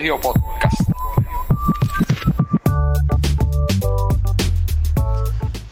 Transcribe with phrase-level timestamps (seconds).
[0.00, 0.80] Colegio Podcast.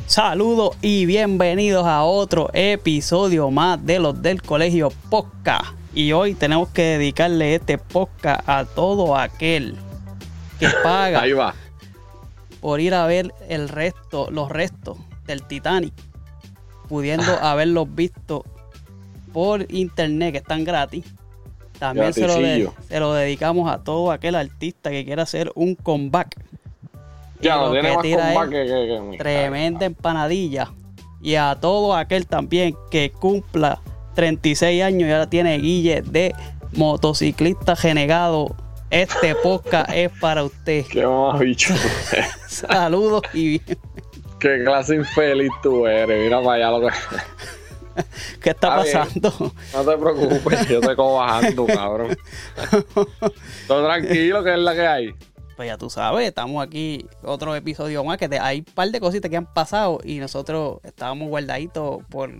[0.07, 5.71] Saludos y bienvenidos a otro episodio más de los del Colegio Podcast.
[5.95, 9.79] Y hoy tenemos que dedicarle este podcast a todo aquel
[10.61, 11.55] que paga Ahí va.
[12.61, 15.95] por ir a ver el resto, los restos del Titanic,
[16.87, 18.45] pudiendo haberlos visto
[19.33, 21.07] por internet que están gratis.
[21.79, 25.75] También se lo, de- se lo dedicamos a todo aquel artista que quiera hacer un
[25.75, 26.35] comeback.
[27.41, 30.71] Ya, lo no tiene más es que, que, que- Tremenda empanadilla.
[31.23, 33.81] Y a todo aquel también que cumpla
[34.15, 36.35] 36 años y ahora tiene guille de
[36.73, 38.57] motociclista renegado.
[38.91, 40.85] Este podcast es para usted.
[40.91, 41.75] Qué más bicho.
[42.49, 43.61] Saludos y
[44.41, 46.25] Qué clase infeliz tú eres.
[46.25, 46.95] Mira para allá lo que.
[48.43, 49.33] ¿qué está pasando?
[49.73, 52.17] No te preocupes, yo te cojo bajando, cabrón.
[53.67, 55.15] Todo tranquilo, que es la que hay.
[55.57, 59.01] Pues ya tú sabes, estamos aquí otro episodio más que te- hay un par de
[59.01, 62.31] cositas que han pasado y nosotros estábamos guardaditos por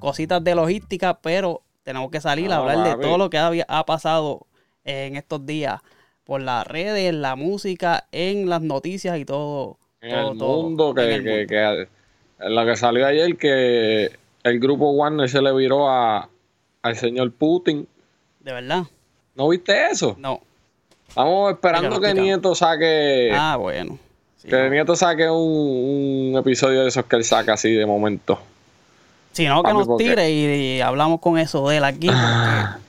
[0.00, 3.86] cositas de logística, pero tenemos que salir a hablar de todo lo que había- ha
[3.86, 4.46] pasado
[4.84, 5.80] en estos días
[6.24, 9.78] por las redes, en la música, en las noticias y todo.
[10.00, 11.46] En todo, el todo, mundo, que, en el que, mundo.
[11.48, 14.10] que- en lo que salió ayer, que
[14.46, 16.28] el grupo Warner se le viró a,
[16.82, 17.86] al señor Putin.
[18.40, 18.84] De verdad,
[19.34, 20.16] ¿No viste eso?
[20.18, 20.40] no.
[21.08, 22.12] Estamos esperando que.
[22.14, 23.32] Nieto saque.
[23.34, 23.98] Ah, bueno.
[24.36, 24.68] Sí, que no.
[24.68, 28.38] Nieto saque un, un episodio de esos que él saca así de momento.
[29.32, 32.08] Si no, que Papi, nos tire y, y hablamos con eso de él aquí.
[32.08, 32.86] porque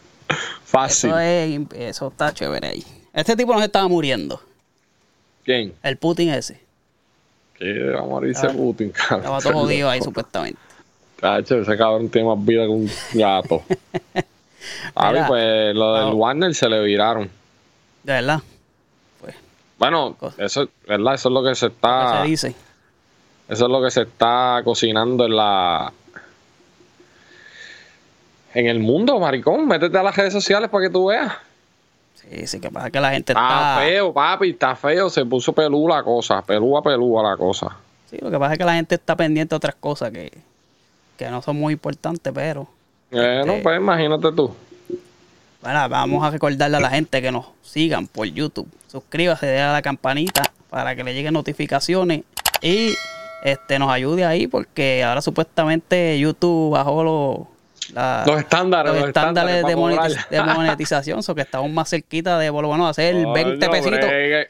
[0.66, 1.10] Fácil.
[1.12, 2.84] Eso, es, eso está chévere ahí.
[3.14, 4.42] Este tipo no se estaba muriendo.
[5.46, 5.74] ¿Quién?
[5.82, 6.60] El Putin ese.
[7.58, 9.20] Que va a morirse Putin, cabrón.
[9.20, 10.60] Estaba todo jodido ahí, supuestamente.
[11.20, 13.64] Cacho, ese cabrón tiene más vida que un gato.
[14.96, 16.14] A Mira, pues lo del ah.
[16.14, 17.30] Warner se le viraron.
[18.04, 18.40] De verdad.
[19.22, 19.36] Pues,
[19.78, 20.44] Bueno, Cosa.
[20.44, 21.14] eso, ¿verdad?
[21.14, 22.22] Eso es lo que se ¿qué está.
[22.24, 22.56] se dice?
[23.48, 25.92] Eso es lo que se está cocinando en la.
[28.54, 29.68] En el mundo, maricón.
[29.68, 31.34] Métete a las redes sociales para que tú veas.
[32.16, 33.86] Sí, sí, que pasa que la gente Está está.
[33.86, 35.10] feo, papi, está feo.
[35.10, 36.42] Se puso pelú la cosa.
[36.42, 37.78] Pelúa, pelúa la cosa.
[38.10, 40.32] Sí, lo que pasa es que la gente está pendiente de otras cosas que,
[41.18, 42.68] que no son muy importantes, pero.
[43.12, 44.54] Bueno, Este- pues imagínate tú.
[45.62, 48.68] Bueno, vamos a recordarle a la gente que nos sigan por YouTube.
[48.92, 52.22] Suscríbase, déle a la campanita para que le lleguen notificaciones
[52.62, 52.94] y
[53.44, 59.08] este nos ayude ahí porque ahora supuestamente YouTube bajó los, la- Los estándares, los los
[59.10, 63.72] estándares de, monetiz- monetización, so que estamos más cerquita de lo menos hacer 20 Coño,
[63.72, 64.50] pesitos bregue.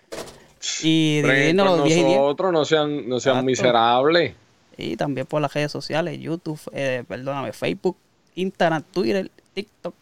[0.84, 2.18] y dividirnos con los 10 y 10.
[2.20, 3.46] nosotros, no sean, no sean Exacto.
[3.46, 4.34] miserables.
[4.78, 7.98] Y también por las redes sociales, YouTube, eh, perdóname, Facebook,
[8.36, 9.94] Instagram, Twitter, TikTok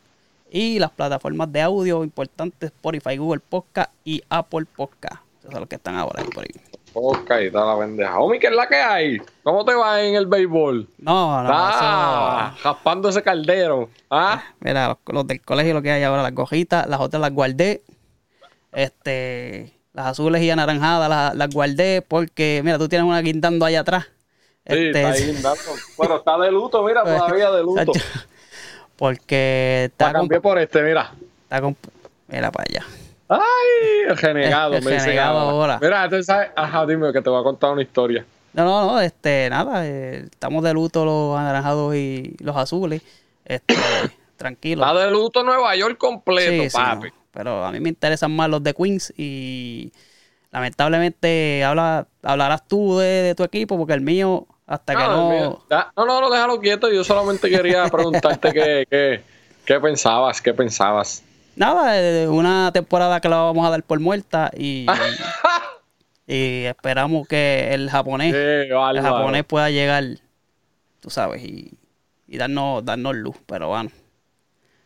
[0.52, 5.22] y las plataformas de audio importantes Spotify, Google Podcast y Apple Podcast.
[5.40, 6.50] Esos son los que están ahora ahí por ahí.
[7.48, 8.20] Y toda la pendeja.
[8.20, 9.18] Homie, ¿qué es la que hay?
[9.44, 10.88] ¿Cómo te va en el béisbol?
[10.98, 13.90] No, no, ah, eso- raspando ese caldero.
[14.10, 17.34] Ah, Mira, los, los del colegio lo que hay ahora, las gojitas, las otras las
[17.34, 17.82] guardé.
[18.72, 23.82] Este, las azules y anaranjadas las, las guardé porque, mira, tú tienes una guindando allá
[23.82, 24.08] atrás.
[24.68, 25.62] Sí, Este, está ahí guindando.
[25.98, 27.92] Bueno, está de luto, mira, todavía de luto.
[28.98, 31.12] Porque La está con, cambié por este, mira.
[31.44, 31.76] está con-
[32.28, 32.86] Mira para allá.
[33.28, 35.80] Ay, renegado, me renegado ahora.
[35.82, 38.26] Mira, tú sabes, ajá, dime que te voy a contar una historia.
[38.54, 43.02] No, no, no, este, nada, eh, estamos de luto los anaranjados y los azules.
[43.44, 43.76] Este,
[44.38, 44.82] tranquilo.
[44.86, 47.10] Está de luto Nueva York completo, Sí, sí, papi.
[47.10, 49.92] no, pero a mí me interesan más los de Queens y
[50.52, 55.30] lamentablemente habla, hablarás tú de, de tu equipo porque el mío hasta que no...
[55.30, 56.92] mira, da- no, no, no, déjalo quieto.
[56.92, 59.24] Yo solamente quería preguntarte qué, qué,
[59.66, 61.24] qué pensabas, qué pensabas.
[61.56, 64.88] Nada, eh, una temporada que la vamos a dar por muerta y,
[66.28, 70.04] y esperamos que el japonés, el japonés pueda llegar,
[71.00, 71.78] tú sabes, y,
[72.28, 73.90] y darnos, darnos luz, pero bueno.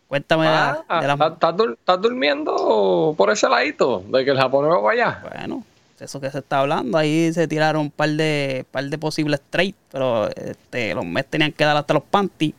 [0.08, 4.04] Cuéntame de la- Ah, de la- ¿estás- ¿estás, dur- estás durmiendo por ese ladito?
[4.08, 5.24] De que el japonés va para allá.
[5.38, 5.64] Bueno,
[6.02, 9.76] eso que se está hablando, ahí se tiraron un par de, par de posibles trades,
[9.92, 12.54] pero este, los Mets tenían que dar hasta los panties.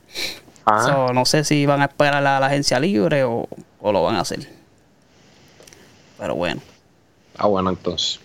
[0.67, 3.49] Ah, So, no sé si van a esperar a la, la agencia libre o,
[3.81, 4.41] o lo van a hacer.
[6.19, 6.61] Pero bueno.
[7.39, 8.21] ah, bueno, entonces.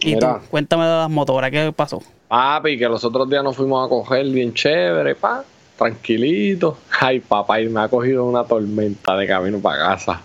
[0.00, 2.02] Y tú, cuéntame de las motoras, ¿qué pasó?
[2.28, 5.44] Papi, que los otros días nos fuimos a coger bien chévere, pa,
[5.76, 6.78] tranquilito.
[7.00, 10.20] Ay, papá, y me ha cogido una tormenta de camino para casa.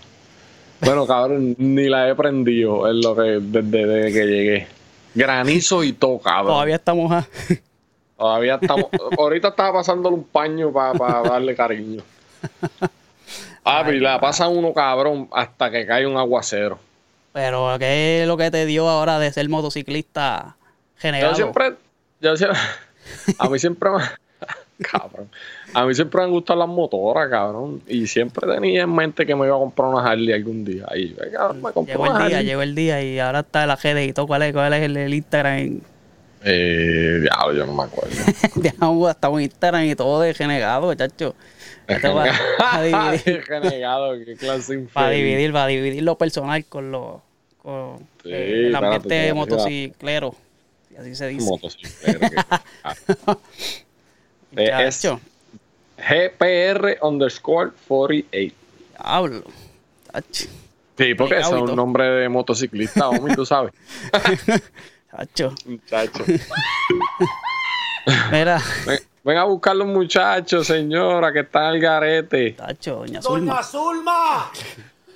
[0.84, 4.66] Bueno, cabrón, ni la he prendido en lo que, desde, desde que llegué.
[5.14, 6.54] Granizo y todo, cabrón.
[6.54, 7.26] Todavía estamos a...
[8.16, 8.86] Todavía estamos.
[9.18, 12.02] ahorita estaba pasándole un paño para darle cariño.
[13.62, 16.78] Papi, la pasa uno cabrón hasta que cae un aguacero.
[17.32, 20.56] Pero, ¿qué es lo que te dio ahora de ser motociclista
[20.96, 21.32] generado?
[21.32, 21.74] Yo siempre,
[22.20, 22.58] yo siempre,
[23.38, 24.02] a mí siempre me,
[24.90, 25.28] cabrón,
[25.72, 29.34] a mí siempre me han gustado las motoras, cabrón, y siempre tenía en mente que
[29.34, 30.84] me iba a comprar una Harley algún día.
[30.88, 32.46] Ahí, cabrón, me compré llegó el una día, Harley.
[32.48, 34.26] llegó el día y ahora está la GD y todo.
[34.26, 35.80] ¿Cuál es, cuál es el, el Instagram?
[36.46, 38.14] Eh, diablo, yo no me acuerdo.
[38.56, 41.34] Dejamos hasta un Instagram y todo de renegado, chacho.
[41.86, 42.26] Esto va
[42.58, 45.16] a dividir, renegado, qué clase para infeliz.
[45.16, 47.22] dividir, para dividir lo personal con lo
[47.58, 50.34] con Sí, eh, el ambiente motociclero.
[50.90, 51.46] Y así se dice.
[51.46, 52.26] Motociclero, que-.
[52.26, 53.36] Eh,
[54.56, 55.20] es- Chacho,
[55.96, 58.54] GPR underscore 48.
[58.98, 59.42] diablo.
[60.12, 60.44] Chacho,
[60.96, 63.72] Sí, porque eso es un nombre de motociclista, homie, tú sabes.
[65.10, 65.52] chacho.
[65.66, 66.24] Muchacho.
[68.30, 72.54] Mira, Ven, ven a buscar los muchachos, señora, que están al garete.
[72.54, 73.62] chacho, doña Doña Zulma.
[73.62, 74.50] Zulma.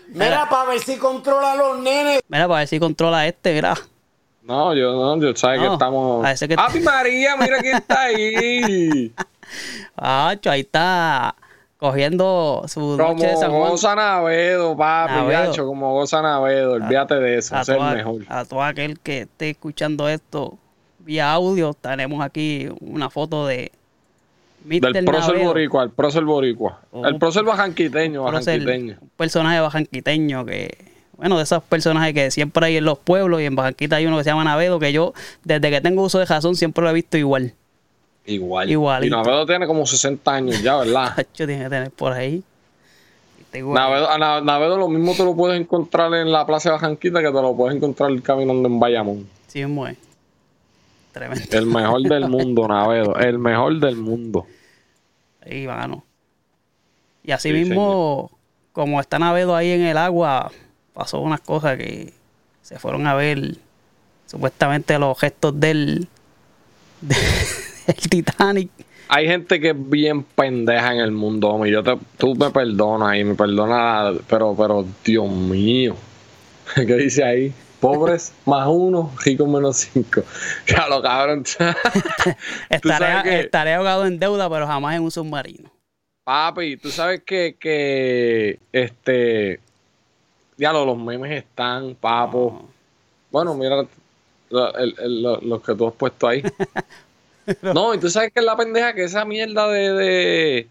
[0.08, 2.20] Mira, para ver si controla a los nenes.
[2.28, 3.74] Mira, para ver si controla este, mira.
[4.48, 6.26] No, yo no, yo sabes que estamos.
[6.40, 7.36] que- ¡Ave María!
[7.36, 9.12] Mira quién está ahí.
[10.00, 11.34] Chacho, ahí está
[11.76, 13.70] cogiendo su noche de como San Juan.
[13.70, 15.46] goza Navedo, papi, Navedo.
[15.46, 16.72] gacho, como goza Navedo.
[16.72, 18.22] Olvídate de eso, a el mejor.
[18.28, 20.56] a todo aquel que esté escuchando esto
[21.00, 23.70] vía audio, tenemos aquí una foto de.
[24.64, 26.80] Del prócer Navedo, boricua, el prócer boricua.
[26.90, 27.06] Oh.
[27.06, 28.96] El prócer bajanquiteño, bajanquiteño.
[29.00, 30.87] un personaje bajanquiteño que,
[31.18, 34.16] bueno, de esos personajes que siempre hay en los pueblos y en Bajanquita hay uno
[34.18, 35.12] que se llama Navedo, que yo
[35.44, 37.52] desde que tengo uso de razón siempre lo he visto igual.
[38.24, 38.70] Igual.
[38.70, 39.14] Igualito.
[39.14, 41.14] Y Navedo tiene como 60 años ya, ¿verdad?
[41.16, 42.42] Chacho, tiene que tener por ahí.
[43.52, 43.74] Igual.
[43.74, 47.26] Navedo, a Navedo lo mismo te lo puedes encontrar en la Plaza de Bajanquita que
[47.28, 49.28] te lo puedes encontrar caminando en Bayamón.
[49.48, 49.96] Sí, es.
[51.12, 51.44] Tremendo.
[51.50, 53.16] El mejor del mundo, Navedo.
[53.16, 54.46] El mejor del mundo.
[55.50, 56.04] Y mano.
[57.24, 58.30] Y así Sí, mismo,
[58.72, 60.52] como está Navedo ahí en el agua,
[60.98, 62.12] pasó unas cosas que
[62.60, 63.54] se fueron a ver
[64.26, 66.08] supuestamente los gestos del,
[67.00, 68.68] del Titanic.
[69.06, 71.70] Hay gente que es bien pendeja en el mundo, homie.
[71.70, 75.94] Yo te, tú me perdonas y me perdonas, pero, pero, Dios mío.
[76.74, 77.54] ¿Qué dice ahí?
[77.78, 80.24] Pobres más uno, ricos menos cinco.
[80.66, 81.44] Ya lo cabrón.
[82.68, 85.70] Estaré, estaré ahogado en deuda, pero jamás en un submarino.
[86.24, 89.60] Papi, tú sabes que, que este.
[90.58, 92.68] Ya lo- los memes están, papo.
[93.30, 93.86] Bueno, mira
[94.50, 94.72] lo-
[95.08, 96.42] lo- los que tú has puesto ahí.
[97.62, 100.68] no, y tú sabes que es la pendeja que esa mierda de, de,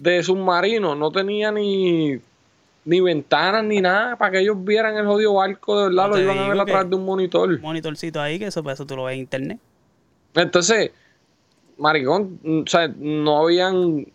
[0.00, 2.18] de submarino no tenía ni,
[2.84, 6.20] ni ventanas ni nada para que ellos vieran el jodido barco de verdad, No lo
[6.22, 7.48] iban a ver a través de un monitor.
[7.50, 9.58] Un monitorcito ahí, que eso, pues, eso tú lo ves en internet.
[10.34, 10.90] Entonces,
[11.78, 14.06] maricón, o sea, no habían.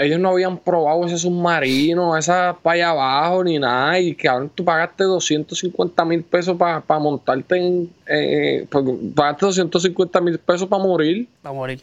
[0.00, 3.98] Ellos no habían probado ese submarino, esa para allá abajo, ni nada.
[4.00, 7.90] Y que ahora tú pagaste 250 mil pesos para montarte en.
[8.06, 8.84] Eh, pues,
[9.14, 11.28] pagaste 250 mil pesos para morir.
[11.44, 11.80] Va a morir.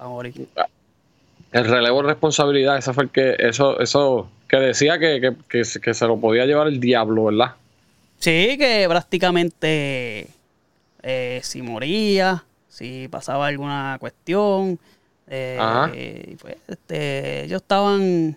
[0.00, 0.48] Va a morir.
[1.52, 3.36] El relevo de responsabilidad, esa fue el que.
[3.38, 4.28] Eso, eso.
[4.48, 7.54] Que decía que, que, que se lo podía llevar el diablo, ¿verdad?
[8.18, 10.26] Sí, que prácticamente
[11.02, 14.78] eh, si moría, si pasaba alguna cuestión,
[15.30, 15.90] eh, Ajá.
[15.96, 18.36] y pues, este, ellos estaban,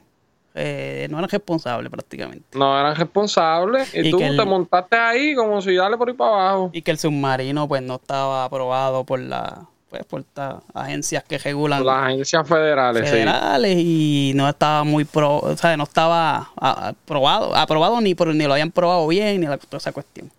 [0.56, 2.58] eh, no eran responsables prácticamente.
[2.58, 3.94] No eran responsables.
[3.96, 6.70] Y, Y tú el- te montaste ahí como si dale por ahí para abajo.
[6.72, 11.38] Y que el submarino pues no estaba aprobado por la pues por estas agencias que
[11.38, 13.12] regulan Las agencias federales, sí.
[13.12, 18.44] federales y no estaba muy pro, o sea, no estaba aprobado, aprobado ni por, ni
[18.46, 20.32] lo habían probado bien ni la, toda esa cuestión.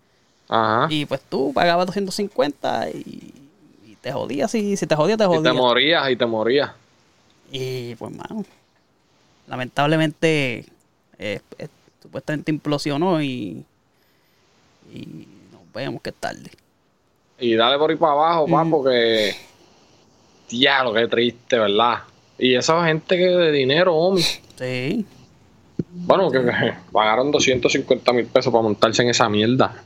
[0.49, 0.89] Ajá.
[0.91, 3.44] Y pues tú pagabas 250 y, y
[4.05, 4.51] te jodías.
[4.51, 5.55] Si, si te jodías, te Y te jodías.
[5.55, 6.71] morías y te morías.
[7.51, 8.45] Y pues, mano,
[9.47, 10.67] lamentablemente,
[11.19, 11.69] eh, eh,
[12.03, 13.65] supuestamente implosionó y,
[14.93, 16.51] y nos vemos que es tarde.
[17.39, 18.71] Y dale por ahí para abajo, pa, Mm.
[18.71, 19.35] porque.
[20.51, 22.01] Diablo, qué triste, ¿verdad?
[22.39, 24.23] Y esa gente que de dinero, homie.
[24.59, 25.05] Sí,
[25.91, 29.83] Bueno, que, que pagaron 250 mil pesos para montarse en esa mierda.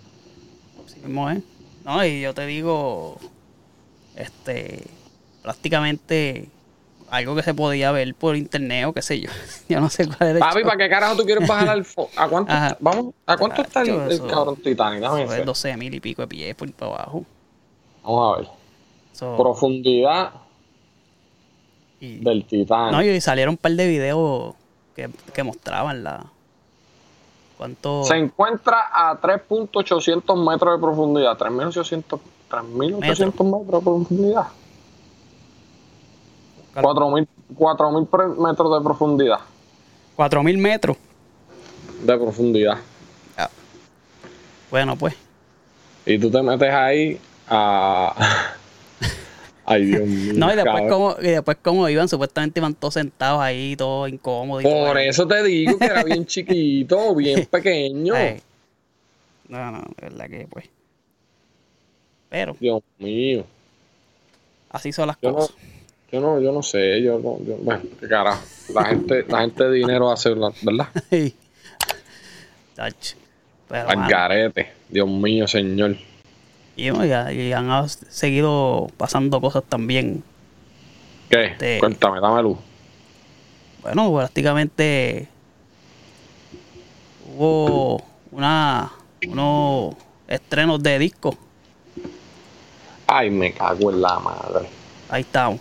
[0.84, 1.38] así mismo es.
[1.84, 3.18] No, y yo te digo,
[4.18, 4.84] este,
[5.42, 6.48] prácticamente
[7.08, 9.30] algo que se podía ver por internet o qué sé yo.
[9.68, 10.62] Yo no sé cuál era el Papi.
[10.64, 12.76] ¿para qué carajo tú quieres bajar al ¿A cuánto, Ajá.
[12.80, 15.00] vamos, ¿a cuánto está el, el cabrón Titanic?
[15.28, 15.44] Ver.
[15.44, 17.25] 12 mil y pico de pies por para abajo.
[18.02, 18.48] Vamos a ver.
[19.12, 20.32] So, Profundidad
[22.00, 22.92] y- del Titanic.
[22.92, 24.54] No, y salieron un par de videos
[24.94, 26.26] que, que mostraban la.
[27.56, 28.04] ¿Cuánto?
[28.04, 31.37] Se encuentra a 3.800 metros de profundidad.
[31.38, 32.20] 3.800
[32.50, 34.47] 3.800 metros de profundidad.
[36.75, 37.26] 4.000
[37.57, 39.38] 4.000 pre- metros de profundidad.
[40.17, 40.97] 4000 metros.
[42.02, 42.78] de profundidad.
[43.37, 43.50] Ya.
[44.71, 45.14] Bueno, pues.
[46.07, 48.14] Y tú te metes ahí a.
[49.64, 50.33] Ay, Dios mío.
[50.37, 54.62] No, y después, como, y después como iban, supuestamente iban todos sentados ahí, todos incómodos.
[54.62, 58.14] todo Por eso te digo que era bien chiquito, bien pequeño.
[58.14, 58.40] Ay.
[59.49, 60.67] No, no, de verdad que pues.
[62.28, 63.44] Pero Dios mío.
[64.70, 65.56] así son las Yo no, cosas.
[66.12, 68.42] yo no, yo no sé, yo no, yo- bueno, qué carajo.
[68.75, 70.52] La gente, la gente de dinero hace, ¿verdad?
[73.68, 74.73] Pero, Al garete.
[74.88, 75.97] Dios mío, señor.
[76.76, 80.23] y, ya- y han seguido pasando cosas también.
[81.28, 81.44] ¿Qué?
[81.47, 82.58] Este- Cuéntame, dame luz.
[83.82, 85.28] Bueno, prácticamente
[87.35, 88.92] hubo una
[89.26, 89.94] unos
[90.26, 91.37] estrenos de disco.
[93.08, 94.68] Ay, me cago en la madre.
[95.08, 95.60] Ahí estamos.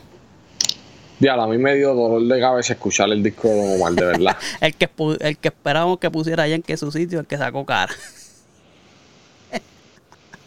[1.19, 4.05] Diablo, a mí me dio dolor de cabeza escuchar el disco de Don Omar, de
[4.05, 4.37] verdad.
[4.61, 4.89] El que,
[5.21, 7.91] el que esperábamos que pusiera allá en que su sitio, el que sacó cara.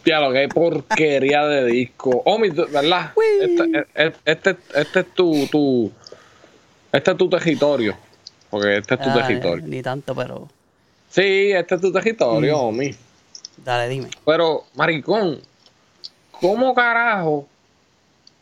[0.05, 2.21] Diablo, qué porquería de disco.
[2.25, 3.11] Omi, tú- ¿verdad?
[3.41, 5.91] Este, este, este, este es tu, tu.
[6.91, 7.95] Este es tu territorio.
[8.49, 9.65] Porque este es tu Ay, territorio.
[9.67, 10.47] ni tanto, pero
[11.09, 12.61] Sí, este es tu territorio, Mm.
[12.67, 12.95] Omi.
[13.57, 14.07] dale, dime.
[14.25, 15.39] Pero, maricón,
[16.41, 17.47] ¿cómo carajo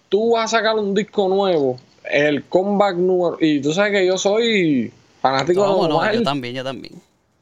[0.08, 1.80] tú vas a sacar un disco nuevo?
[2.04, 3.38] El comeback número.
[3.40, 4.92] Y tú sabes que yo soy
[5.22, 6.94] fanático No, de Don no, yo también, yo también.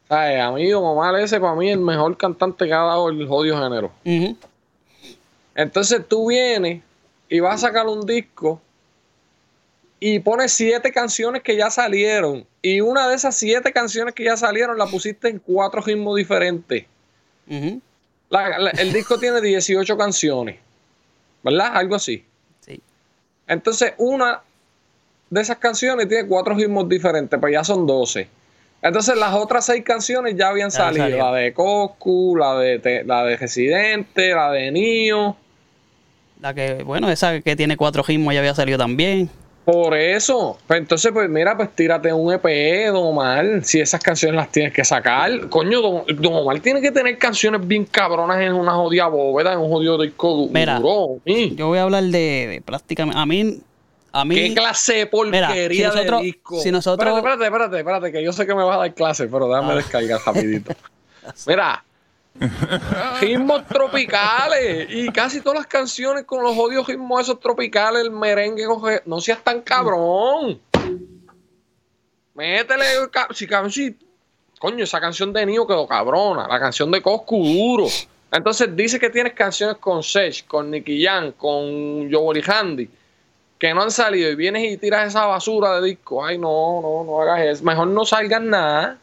[0.10, 0.42] ¿Sabes?
[0.42, 3.62] A mí, Omar, ese para mí es el mejor cantante que ha dado el jodido
[3.62, 3.92] género.
[4.06, 4.36] Ujú.
[5.56, 6.82] Entonces tú vienes
[7.30, 8.62] y vas a sacar un disco
[10.00, 12.46] y pones siete canciones que ya salieron.
[12.62, 16.86] Y una de esas siete canciones que ya salieron la pusiste en cuatro ritmos diferentes.
[17.50, 17.82] Ujú.
[18.30, 20.58] La- la- el disco tiene 18 canciones.
[21.44, 21.72] ¿Verdad?
[21.76, 22.26] Algo así.
[22.60, 22.82] Sí.
[23.48, 24.42] Entonces, una
[25.30, 28.28] de esas canciones tiene cuatro ritmos diferentes, pues ya son 12.
[28.82, 31.18] Entonces, las otras seis canciones ya habían Ya salido.
[31.18, 35.36] La de Coscu, la de, la de Residente, la de Nio.
[36.42, 39.30] La que, bueno, esa que tiene cuatro ritmos ya había salido también.
[39.70, 40.58] Por eso.
[40.66, 43.66] Pues entonces, pues mira, pues tírate un EP, Don Omar.
[43.66, 45.50] Si esas canciones las tienes que sacar.
[45.50, 49.60] Coño, Don, Don Omar tiene que tener canciones bien cabronas en una jodida bóveda, en
[49.60, 51.20] un jodido disco du- Mira, duro.
[51.26, 51.54] mi.
[51.54, 53.20] Yo voy a hablar de, de prácticamente.
[53.20, 53.58] A mí.
[54.14, 54.36] A mí.
[54.36, 56.60] ¿Qué clase de porquería Mira, si nosotros- de disco?
[56.62, 59.28] si nosotros- Espérate, espérate, espérate, espérate, que yo sé que me vas a dar clase,
[59.28, 59.76] pero déjame Ah.
[59.76, 60.72] descargar rapidito.
[61.46, 61.84] Mira,
[63.22, 68.66] ritmos tropicales y casi todas las canciones con los odios ritmos esos tropicales, el merengue,
[69.06, 70.60] no seas tan cabrón.
[72.34, 72.86] Métele,
[73.34, 73.98] si, si-
[74.60, 77.88] coño, esa canción de Nio quedó cabrona, la canción de Coscu duro.
[78.32, 82.90] Entonces dice que tienes canciones con Sech, con Nicky Jam, con Yoboli Handy,
[83.58, 86.24] que no han salido y vienes y tiras esa basura de disco.
[86.24, 87.64] Ay, no, no, no hagas eso.
[87.64, 89.00] Mejor no salgas nada.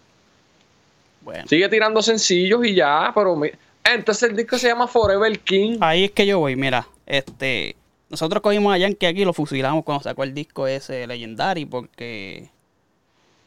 [1.25, 3.41] Bueno, Sigue tirando sencillos y ya, pero
[3.83, 5.79] entonces el disco se llama Forever King.
[5.81, 6.57] ahí es que yo voy.
[6.57, 7.77] Mira, este.
[8.11, 12.49] Nosotros cogimos a Yankee aquí y lo fusilamos cuando sacó el disco ese Legendary porque.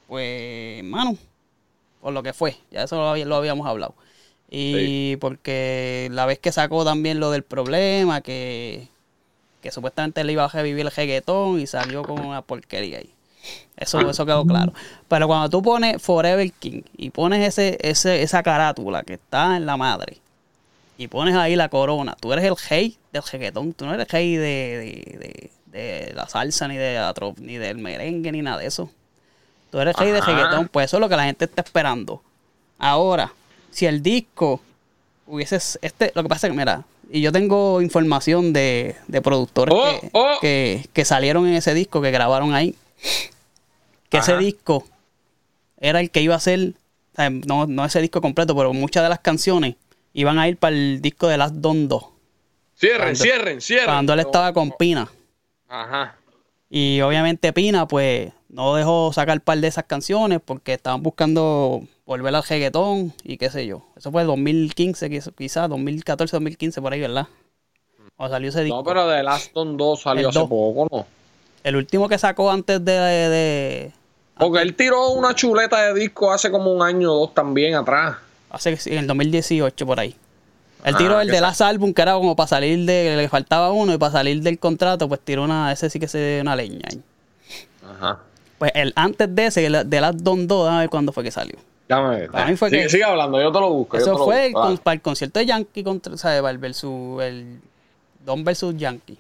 [0.07, 1.17] Pues, mano,
[2.01, 2.55] por lo que fue.
[2.72, 3.93] Ya eso lo habíamos hablado.
[4.50, 8.88] Y porque la vez que sacó también lo del problema, que,
[9.62, 13.10] que supuestamente le iba a revivir el reggaetón y salió con una porquería ahí.
[13.75, 14.74] Eso, eso quedó claro.
[15.08, 19.66] Pero cuando tú pones Forever King y pones ese, ese, esa carátula que está en
[19.68, 20.18] la madre
[20.98, 24.12] y pones ahí la corona, tú eres el rey del reggaetón, tú no eres el
[24.12, 25.51] rey de, de, de-
[26.08, 28.89] de la salsa, ni, de la tro- ni del merengue, ni nada de eso.
[29.70, 30.32] Tú eres rey de Ajá.
[30.32, 32.24] reggaetón, pues eso es lo que la gente está esperando.
[32.80, 33.32] Ahora,
[33.70, 34.60] si el disco
[35.27, 35.58] hubiese...
[35.58, 40.00] Este, lo que pasa es que, mira, y yo tengo información de, de productores Oh,
[40.01, 40.38] que, oh.
[40.42, 42.74] que, que salieron en ese disco, que grabaron ahí,
[44.10, 44.84] que ese disco
[45.80, 46.74] era el que iba a ser,
[47.14, 49.76] o sea, no, no ese disco completo, pero muchas de las canciones
[50.14, 52.04] iban a ir para el disco de Last Don 2,
[52.76, 53.86] Cierren, Cuando- cierren, cierren.
[53.88, 55.10] cuando él estaba con Pina.
[55.68, 56.16] Ajá.
[56.70, 62.34] Y obviamente Pina, pues, no dejó sacar par de esas canciones porque estaban buscando volver
[62.36, 63.84] al reggaetón y qué sé yo.
[63.96, 67.28] Eso fue 2015, quiz- quizás 2014, 2015, por ahí, ¿verdad?
[68.16, 68.78] Cuando salió ese disco.
[68.78, 71.06] No, pero de Last on 2 salió El hace poco, ¿no?
[71.67, 72.91] El último que sacó antes de...
[72.93, 73.91] de-
[74.38, 78.15] Porque él tiró una chuleta de disco hace como un año o dos también atrás.
[78.50, 80.15] hace, en el 2018, por ahí.
[80.86, 83.15] Él Ah, tiró el que de Last Album, que era como para salir de...
[83.17, 85.71] Le faltaba uno y para salir del contrato, pues tiró una...
[85.74, 86.79] Ese sí que se dio una leña.
[86.89, 87.01] ahí.
[87.86, 88.19] Ajá.
[88.59, 91.31] Pues el antes de ese, el de Last Don 2, a ver cuándo fue que
[91.31, 91.57] salió.
[91.89, 92.31] Déjame ver.
[92.31, 93.97] Para mí fue sigue, que- sigue hablando, yo te lo busco.
[93.97, 94.77] Eso fue el busco, dale.
[94.83, 96.39] para el concierto de Yankee contra, ¿sabes?
[96.41, 97.59] Para el versus el
[98.25, 99.17] Don versus Yankee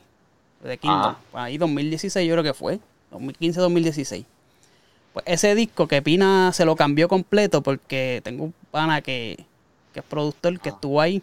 [0.63, 0.99] de Kingdom.
[0.99, 1.17] Ajá.
[1.33, 2.79] Ahí 2016 yo creo que fue,
[3.11, 4.25] 2015-2016.
[5.13, 9.45] Pues ese disco que Pina se lo cambió completo porque tengo un pana que,
[9.93, 11.21] que es productor que estuvo ahí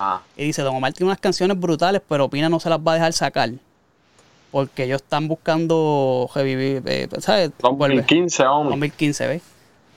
[0.00, 2.92] Ah, y dice, Don Omar tiene unas canciones brutales, pero Pina no se las va
[2.92, 3.50] a dejar sacar.
[4.52, 7.50] Porque ellos están buscando revivir, eh, ¿sabes?
[7.60, 7.96] Vuelve.
[7.96, 8.70] 2015, hombre.
[8.70, 9.42] 2015, ¿ves?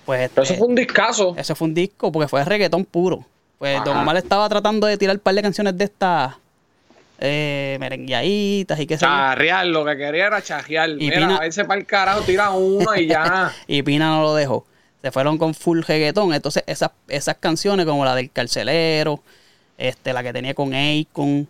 [0.03, 1.35] Pues Pero eso este, fue un discazo.
[1.37, 3.23] ese fue un disco porque fue reggaetón puro.
[3.59, 4.01] Pues Don Ajá.
[4.01, 6.35] Omar estaba tratando de tirar un par de canciones de estas
[7.21, 9.07] eh, merengueaditas y qué sé yo.
[9.11, 10.89] Charrear, lo que quería era charrear.
[10.89, 13.53] Y Mira, Pina- a veces para el carajo tira uno y ya.
[13.67, 14.65] Y Pina no lo dejó.
[15.01, 16.33] Se fueron con full reggaetón.
[16.33, 19.21] Entonces, esas, esas canciones como la del carcelero,
[19.77, 21.47] este, la que tenía con Akon,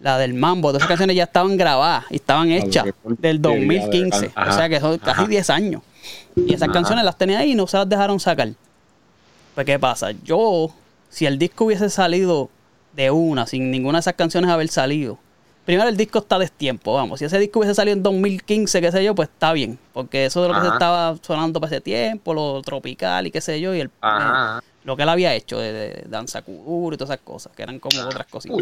[0.00, 4.30] la del Mambo, todas esas canciones ya estaban grabadas y estaban hechas del de 2015.
[4.30, 5.28] can- o sea que son ajá, casi ajá.
[5.28, 5.82] 10 años.
[6.36, 6.72] Y esas Ajá.
[6.74, 8.48] canciones las tenía ahí y no se las dejaron sacar.
[9.54, 10.10] Pues, ¿qué pasa?
[10.24, 10.72] Yo,
[11.10, 12.50] si el disco hubiese salido
[12.92, 15.18] de una, sin ninguna de esas canciones haber salido,
[15.64, 17.18] primero el disco está destiempo, vamos.
[17.18, 19.78] Si ese disco hubiese salido en 2015, qué sé yo, pues está bien.
[19.92, 23.40] Porque eso de lo que se estaba sonando para ese tiempo, lo tropical y qué
[23.40, 27.10] sé yo, y el, eh, lo que él había hecho de, de danza y todas
[27.10, 28.56] esas cosas, que eran como otras cositas.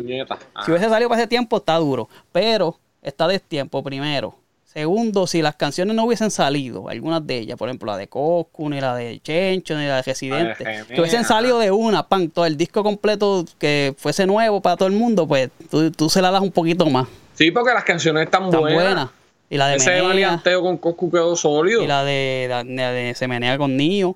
[0.65, 2.09] Si hubiese salido para ese tiempo, está duro.
[2.33, 4.35] Pero está destiempo, primero.
[4.73, 8.69] Segundo, si las canciones no hubiesen salido, algunas de ellas, por ejemplo, la de Coscu,
[8.71, 12.31] ni la de Chencho, ni la de Residente, Gemea, que hubiesen salido de una, pan,
[12.31, 16.23] todo el disco completo que fuese nuevo para todo el mundo, pues tú, tú se
[16.23, 17.09] la das un poquito más.
[17.35, 18.75] Sí, porque las canciones están Tan buenas.
[18.85, 19.13] buena.
[19.49, 21.83] Y la de Ese Menea, con Coscu quedó sólido.
[21.83, 24.15] y la de, la, la de Se Menea con Nio.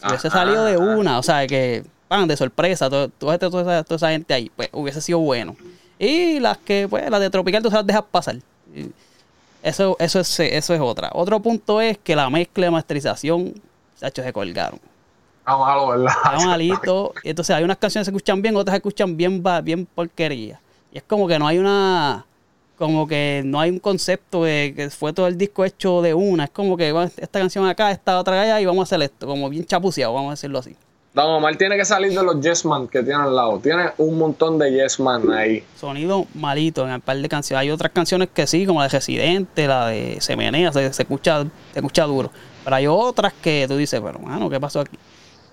[0.00, 0.96] Si hubiese Ajá, salido de ajá.
[0.96, 4.32] una, o sea, que, pan, de sorpresa, todo- todo este- toda, esa, toda esa gente
[4.32, 5.54] ahí, pues hubiese sido bueno.
[5.98, 8.36] Y las que, pues, las de Tropical tú se las dejas pasar.
[8.74, 8.86] Y
[9.62, 11.10] Eso, eso, es, eso es otra.
[11.12, 13.54] Otro punto es que la mezcla de masterización,
[13.98, 14.80] chacho, se colgaron.
[15.44, 16.12] Vamos a lo verdad.
[16.24, 17.12] Está malito.
[17.22, 20.60] Y entonces hay unas canciones que se escuchan bien, otras se escuchan bien, bien porquería.
[20.92, 22.24] Y es como que no hay una.
[22.78, 26.44] Como que no hay un concepto de que fue todo el disco hecho de una.
[26.44, 29.26] Es como que esta canción acá, esta otra allá y vamos a hacer esto.
[29.26, 30.74] Como bien chapuceado, vamos a decirlo así.
[31.12, 33.58] Don Omar tiene que salir de los Yes Man que tiene al lado.
[33.58, 35.64] Tiene un montón de Yes Man ahí.
[35.76, 37.62] Sonido malito en el par de canciones.
[37.62, 41.02] Hay otras canciones que sí, como la de Residente, la de Se Menea, se, se
[41.02, 41.42] escucha,
[41.72, 42.30] se escucha duro.
[42.62, 44.96] Pero hay otras que tú dices, pero mano, ¿qué pasó aquí?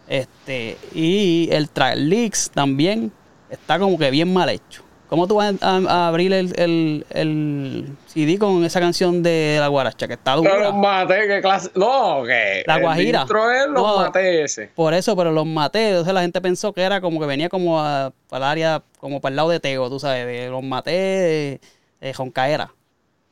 [0.07, 3.11] Este, y el track leaks también
[3.49, 4.83] está como que bien mal hecho.
[5.09, 9.67] ¿Cómo tú vas a, a abrir el, el, el CD con esa canción de la
[9.69, 10.65] guaracha que está Pero dura?
[10.65, 11.71] los maté, ¿qué clase?
[11.75, 12.63] No, que.
[12.67, 13.21] La el Guajira.
[13.23, 13.29] es
[13.69, 13.97] los No.
[13.99, 14.69] maté ese.
[14.75, 15.89] Por eso, pero los maté.
[15.91, 19.21] Entonces la gente pensó que era como que venía como a- para el área, como
[19.21, 21.61] para el lado de Tego, tú sabes, de los maté de,
[22.01, 22.71] de Joncaera.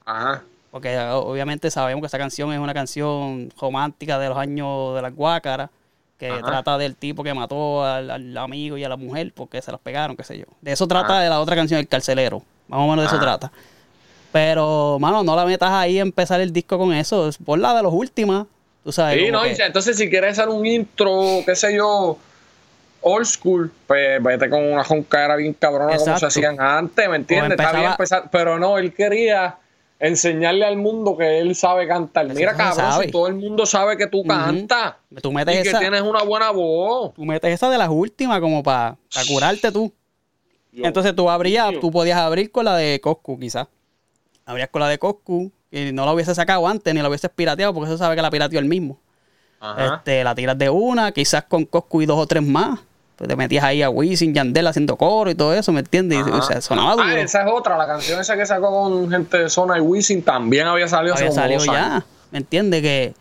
[0.05, 0.43] Ajá.
[0.71, 5.13] Porque obviamente sabemos que esa canción es una canción romántica de los años de las
[5.13, 5.69] guácaras,
[6.17, 6.41] que Ajá.
[6.41, 9.81] trata del tipo que mató al, al amigo y a la mujer porque se las
[9.81, 10.45] pegaron, qué sé yo.
[10.61, 11.21] De eso trata Ajá.
[11.21, 12.41] de la otra canción, El Carcelero.
[12.67, 13.51] Más o menos de eso trata.
[14.31, 17.29] Pero, mano, no la metas ahí a empezar el disco con eso.
[17.45, 18.47] Por la de los últimos,
[18.83, 19.17] tú sabes.
[19.19, 22.17] Sí, como no, que- entonces si quieres hacer un intro, qué sé yo,
[23.01, 26.19] old school, pues vete con una joncara bien cabrona como Exacto.
[26.19, 27.51] se hacían antes, ¿me entiendes?
[27.59, 29.55] Está bien empezar, pero no, él quería
[30.07, 32.27] enseñarle al mundo que él sabe cantar.
[32.33, 33.05] Mira, cabrón, sabe.
[33.05, 37.13] si todo el mundo sabe que tú cantas Tú y que tienes una buena voz.
[37.13, 39.93] tú metes esa de las últimas como para curarte tú.
[40.73, 43.67] Entonces tú abrías, tú podías abrir con la de Coscu, quizás.
[44.45, 47.73] Abrías con la de Coscu y no la hubiese sacado antes ni la hubieses pirateado
[47.73, 48.99] porque eso sabe que la pirateó él mismo.
[49.59, 49.95] Ajá.
[49.95, 52.79] Este, la tiras de una, quizás con Coscu y dos o tres más.
[53.15, 56.19] Pues te metías ahí a Wisin, Yandel haciendo coro y todo eso, ¿me entiendes?
[56.19, 56.35] Ajá.
[56.37, 57.05] o sea, sonaba duro.
[57.07, 60.21] Ah, esa es otra, la canción esa que sacó con gente de Zona y Wisin
[60.21, 62.03] también había salido hace había como salido dos años.
[62.03, 62.81] ya, ¿me entiendes?
[62.81, 63.13] Que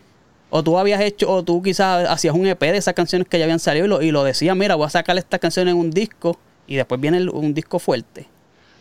[0.50, 3.44] o tú habías hecho, o tú quizás hacías un EP de esas canciones que ya
[3.44, 5.90] habían salido y lo, y lo decías, mira, voy a sacar estas canciones en un
[5.90, 8.26] disco y después viene el- un disco fuerte.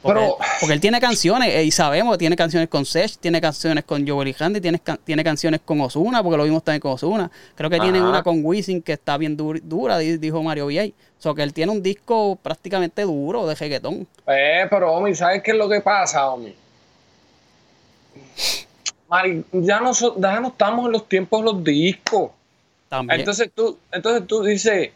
[0.04, 3.86] Porque, Pero- porque él tiene canciones, eh, y sabemos, tiene canciones con Sech, tiene canciones
[3.86, 7.32] con Joel Handy, tiene, can- tiene canciones con Osuna, porque lo vimos también con Osuna.
[7.56, 10.88] Creo que tiene una con Wisin que está bien dur- dura, di- dijo Mario VA.
[10.88, 14.06] O sea, que él tiene un disco prácticamente duro de reggaetón.
[14.28, 16.54] Eh, pero, Omi, ¿sabes qué es lo que pasa, Omi?
[19.10, 22.32] Mari, ya no, so- ya no estamos en los tiempos de los discos.
[22.90, 23.20] También.
[23.22, 24.90] Entonces tú, entonces tú dices,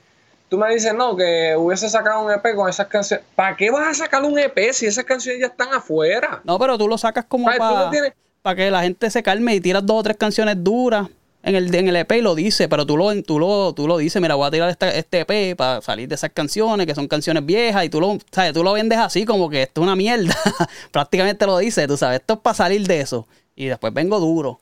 [0.50, 3.26] tú me dices, no, que hubiese sacado un EP con esas canciones.
[3.36, 6.42] ¿Para qué vas a sacar un EP si esas canciones ya están afuera?
[6.44, 8.14] No, pero tú lo sacas como tú no para tienes-
[8.56, 11.08] que la gente se calme y tiras dos o tres canciones duras
[11.44, 13.98] en el, en el EP y lo dice, pero tú lo, tú lo, tú lo
[13.98, 17.08] dices, mira, voy a tirar esta- este EP para salir de esas canciones, que son
[17.10, 18.54] canciones viejas, y tú lo, ¿sabes?
[18.54, 20.34] Tú lo vendes así como que esto es una mierda.
[20.92, 23.28] Prácticamente lo dices, tú sabes, esto es para salir de eso.
[23.56, 24.60] Y después vengo duro.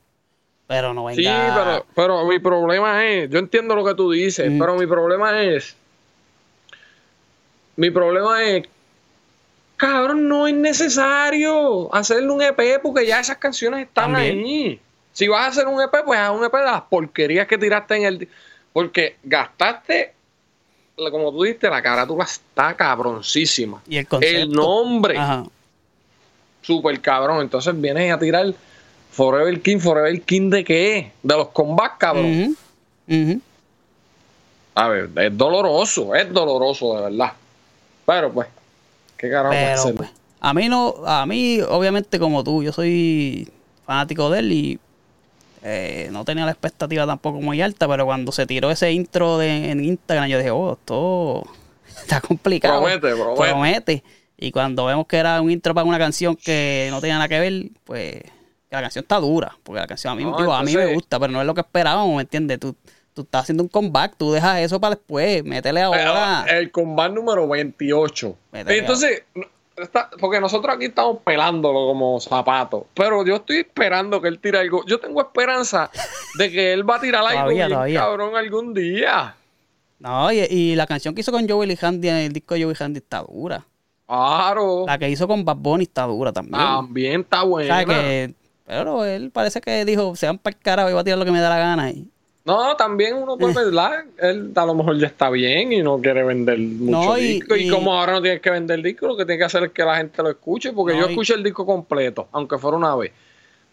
[0.66, 1.22] Pero no venga.
[1.22, 4.58] Sí, pero, pero mi problema es, yo entiendo lo que tú dices, Mm.
[4.58, 5.76] pero mi problema es,
[7.76, 8.64] mi problema es,
[9.76, 14.38] cabrón, no es necesario hacerle un EP porque ya esas canciones están También.
[14.38, 14.80] ahí.
[15.12, 17.96] Si vas a hacer un EP, pues haz un EP de las porquerías que tiraste
[17.96, 18.28] en el.
[18.72, 20.12] Porque gastaste,
[20.96, 23.82] como tú dijiste, la carátula está cabroncísima.
[23.88, 24.36] Y el concepto.
[24.42, 25.44] El nombre, Ajá.
[26.60, 27.40] súper cabrón.
[27.40, 28.52] Entonces vienes a tirar
[29.16, 31.10] Forever King, Forever King de qué?
[31.22, 32.54] De los combats, cabrón.
[34.74, 37.32] A ver, es doloroso, es doloroso de verdad.
[38.04, 38.48] Pero pues,
[39.16, 39.94] ¿qué carajo Pero hacer?
[39.94, 43.48] pues, a mí no, a mí obviamente como tú, yo soy
[43.86, 44.78] fanático de él y
[45.62, 49.70] eh, no tenía la expectativa tampoco muy alta, pero cuando se tiró ese intro de,
[49.70, 51.42] en Instagram yo dije, oh, esto
[52.02, 52.82] está complicado.
[52.82, 53.50] Promete, promete.
[53.50, 54.04] Promete.
[54.36, 57.40] Y cuando vemos que era un intro para una canción que no tenía nada que
[57.40, 58.20] ver, pues
[58.76, 60.94] la canción está dura, porque la canción a mí, No, digo, a mí entonces- me
[60.94, 62.60] gusta, pero no es lo que esperábamos, ¿me entiendes?
[62.60, 62.74] Tú,
[63.14, 66.44] tú estás haciendo un comeback, tú dejas eso para después, métele ahora.
[66.48, 68.36] El combate número 28.
[68.52, 69.22] Vete Entonces,
[69.76, 72.84] está- porque nosotros aquí estamos pelándolo como zapatos.
[72.94, 74.84] Pero yo estoy esperando que él tire algo.
[74.86, 75.90] Yo tengo esperanza
[76.38, 78.00] de que él va a tirar algo Todavía, todavía.
[78.00, 79.34] cabrón algún día.
[79.98, 82.64] No, y, y la canción que hizo con Joey y Handy en el disco de
[82.64, 83.64] Joey Handy está dura.
[84.06, 84.84] Claro.
[84.86, 86.60] La que hizo con Bad Bunny está dura también.
[86.62, 87.74] También está o buena.
[87.76, 88.34] sea que,
[88.66, 91.24] pero él parece que dijo, se van para el carajo y va a tirar lo
[91.24, 91.90] que me da la gana.
[91.90, 92.08] Y,
[92.44, 94.04] No, también uno puede verdad.
[94.18, 97.56] Él a lo mejor ya está bien y no quiere vender mucho No, y- disco.
[97.56, 99.72] Y, y- como ahora no tienes que vender disco, lo que tiene que hacer es
[99.72, 100.72] que la gente lo escuche.
[100.72, 103.12] Porque No, yo y- escuché el disco completo, aunque fuera una vez.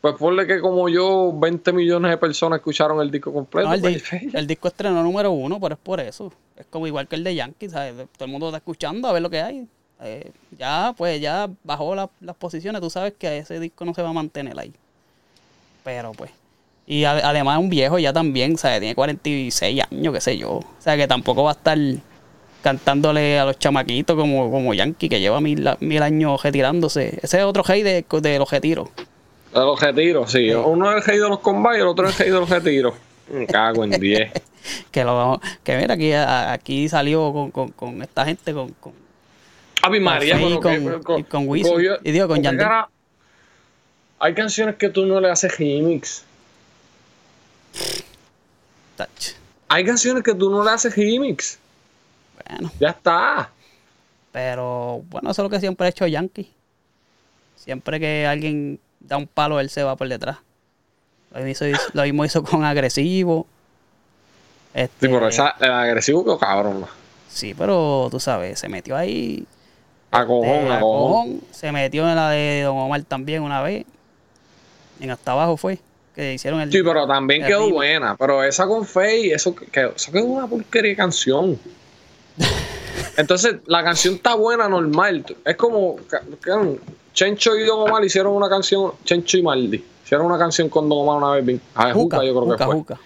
[0.01, 3.69] Pues ponle que como yo, 20 millones de personas escucharon el disco completo.
[3.69, 6.31] No, el, pues, di- el disco estrenó número uno, pero es por eso.
[6.57, 7.93] Es como igual que el de Yankee, ¿sabes?
[8.17, 9.65] Todo el mundo está escuchando a ver lo que hay.
[10.01, 12.81] Eh, ya, pues ya bajó la- las posiciones.
[12.81, 14.73] Tú sabes que ese disco no se va a mantener ahí.
[15.83, 16.31] Pero pues.
[16.85, 18.79] Y a- además es un viejo ya también, ¿sabes?
[18.79, 20.49] Tiene 46 años, qué sé yo.
[20.51, 21.77] O sea que tampoco va a estar
[22.61, 27.19] cantándole a los chamaquitos como, como Yankee, que lleva mil, mil años retirándose.
[27.21, 28.89] Ese es otro hey de, de los retiros.
[29.53, 30.49] De los retiros, sí.
[30.51, 32.49] Uno es el rey de los combates y el otro es el rey de los
[32.49, 32.93] retiros.
[33.31, 34.31] Me cago en 10.
[34.91, 38.93] Que, lo, que mira, aquí, a- aquí salió con, con, con esta gente, con, con,
[39.81, 41.73] Ave María, Faye pero con- y con Wisin.
[41.73, 42.65] cogió- Y digo, con Yandel.
[42.65, 42.89] cara,
[44.23, 46.23] Hay canciones que tú no le haces remix.
[48.95, 49.33] Touch.
[49.67, 51.57] Hay canciones que tú no le haces remix.
[52.47, 53.49] Bueno, Ya está.
[54.31, 56.49] pero bueno, eso es lo que siempre ha hecho Yankee.
[57.57, 60.37] Siempre que alguien da un palo, él se va por detrás.
[61.33, 63.45] Lo mismo hizo, lo mismo hizo con Agresivo.
[64.73, 66.85] Este, Sí, pero esa, el agresivo que cabrón.
[67.29, 69.45] sí, pero tú sabes, se metió ahí.
[70.11, 71.11] A cojón, este, a cojón.
[71.11, 71.41] cojón.
[71.51, 73.85] Se metió en la de Don Omar también una vez.
[75.03, 75.77] En hasta abajo fue.
[76.15, 76.71] Que hicieron el.
[76.71, 78.15] Sí, pero también el quedó buena.
[78.15, 81.59] Pero esa con Faye, eso quedó, eso quedó una porquería de canción.
[83.17, 85.25] Entonces, la canción está buena, normal.
[85.43, 86.23] Es como ca-
[87.13, 89.83] Chencho y Don Omar hicieron una canción, Chencho y Maldi.
[90.05, 91.45] Hicieron una canción con Don Omar una vez.
[91.45, 92.73] bien- A ver, Juca, yo creo Juca, que fue.
[92.75, 92.99] Juca.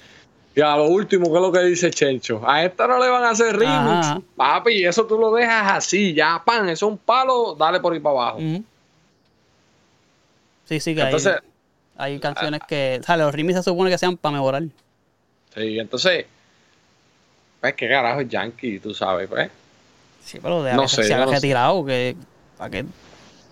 [0.55, 2.41] Y a lo último, ¿qué es lo que dice Chencho?
[2.47, 4.25] A esta no le van a hacer remix.
[4.35, 6.67] Papi, eso tú lo dejas así, ya, pan.
[6.69, 8.39] Eso es un palo, dale por ahí para abajo.
[10.65, 11.35] Sí, sí, que Entonces,
[11.97, 12.99] hay, canciones que.
[13.01, 14.63] O sea, los remixes se supone que sean para mejorar.
[15.55, 16.25] sí, entonces,
[17.61, 19.49] pues qué carajo es Yankee, tú sabes, pues.
[20.23, 22.15] Sí, pero de No que sé, se haga no retirado, que.
[22.57, 22.85] ¿Para qué?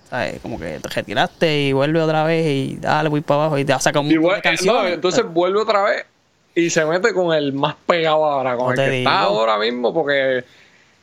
[0.10, 0.40] ¿Sabes?
[0.42, 3.78] Como que te retiraste y vuelve otra vez y dale, voy para abajo y te
[3.80, 4.84] saca un montón de canciones.
[4.84, 6.06] no, entonces vuelve otra vez
[6.54, 9.94] y se mete con el más pegado ahora, con No el que está ahora mismo,
[9.94, 10.44] porque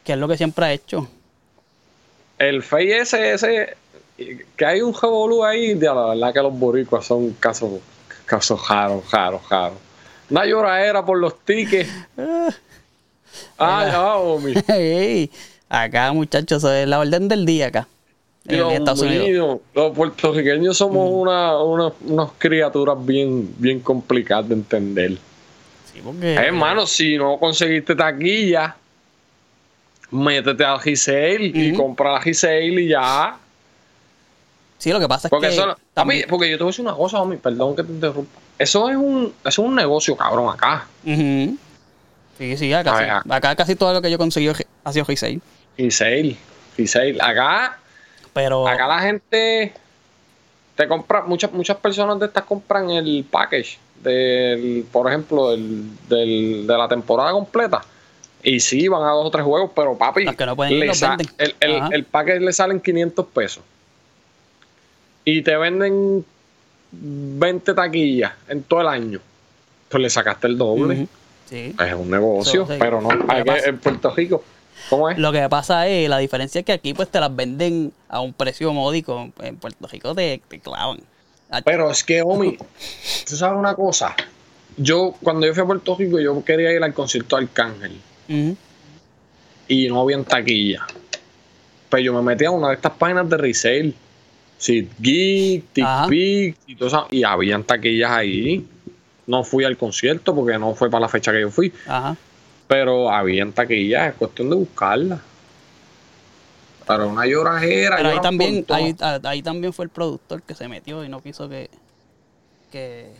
[0.05, 1.09] Que es lo que siempre ha hecho.
[2.38, 3.76] el Fey ese, ese,
[4.56, 7.70] que hay un revolú ahí, de la verdad que los boricuas son casos,
[8.26, 9.78] casos raros, raros, raros.
[10.30, 11.90] Una lloradera por los tickets.
[12.16, 14.54] Ay, ah, homie.
[14.68, 15.30] Ey,
[15.68, 17.88] acá, muchachos, eso es la orden del día acá.
[18.46, 19.28] En Dios Estados Unidos.
[19.28, 25.12] mío, los puertorriqueños somos una, una- unas criaturas bien, bien complicadas de entender.
[25.92, 26.35] Sí, porque.
[26.35, 28.74] Eh, hermano, si no conseguiste taquilla,
[30.11, 33.38] métete al Giselle y compra la Giselle y ya.
[34.83, 35.55] Sí, lo que pasa es Porque que.
[35.55, 37.92] eso también- Papi, porque yo te voy a decir una cosa, homie, perdón que te
[37.92, 38.40] interrumpa.
[38.59, 40.87] Eso es un, eso es un negocio, cabrón, acá.
[41.05, 43.31] Sí, sí, acá, sí.
[43.31, 44.51] acá casi todo lo que yo conseguí
[44.83, 45.40] ha sido Giselle.
[45.77, 46.37] Giselle,
[46.77, 47.18] Giselle.
[47.23, 47.79] Acá,
[48.33, 48.66] Pero.
[48.66, 49.73] acá la gente
[50.75, 56.66] te compra, muchas, muchas personas de estas compran el package del, por ejemplo, del, del-
[56.66, 57.83] de la temporada completa.
[58.42, 61.55] Y sí, van a dos o tres juegos, pero papi, que no le sa- el,
[61.61, 63.62] el, el package le salen 500 pesos.
[65.24, 66.24] Y te venden
[66.90, 69.20] 20 taquillas en todo el año.
[69.88, 71.06] Pues le sacaste el doble.
[71.48, 71.74] Sí.
[71.78, 72.74] Es un negocio, sí.
[72.78, 73.11] pero no.
[73.28, 74.42] Hay que- en Puerto Rico,
[74.88, 75.18] ¿cómo es?
[75.18, 78.32] Lo que pasa es, la diferencia es que aquí pues te las venden a un
[78.32, 79.30] precio módico.
[79.40, 81.00] En Puerto Rico te, te clavan.
[81.64, 82.56] Pero es que, Omi,
[83.28, 84.14] tú sabes una cosa.
[84.78, 88.00] Yo, cuando yo fui a Puerto Rico, yo quería ir al concierto de Arcángel.
[89.68, 90.87] Y no había en taquilla.
[91.90, 93.92] Pues yo me metí a una de estas páginas de resale.
[94.62, 96.07] Sí, Geek, Ajá.
[96.07, 97.09] TickPick y todo eso.
[97.11, 98.64] Y habían taquillas ahí.
[99.27, 101.72] No fui al concierto porque no fue para la fecha que yo fui.
[101.85, 102.16] Ajá.
[102.68, 105.20] Pero habían taquillas, es cuestión de buscarlas.
[106.87, 107.96] Pero una llorajera.
[107.96, 108.94] Pero ahí también, ahí,
[109.25, 111.68] ahí también fue el productor que se metió y no quiso que,
[112.70, 113.11] que,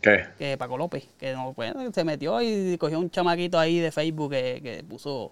[0.00, 0.26] ¿Qué?
[0.38, 4.32] que Paco López, que no pues, se metió y cogió un chamaquito ahí de Facebook
[4.32, 5.30] que, que puso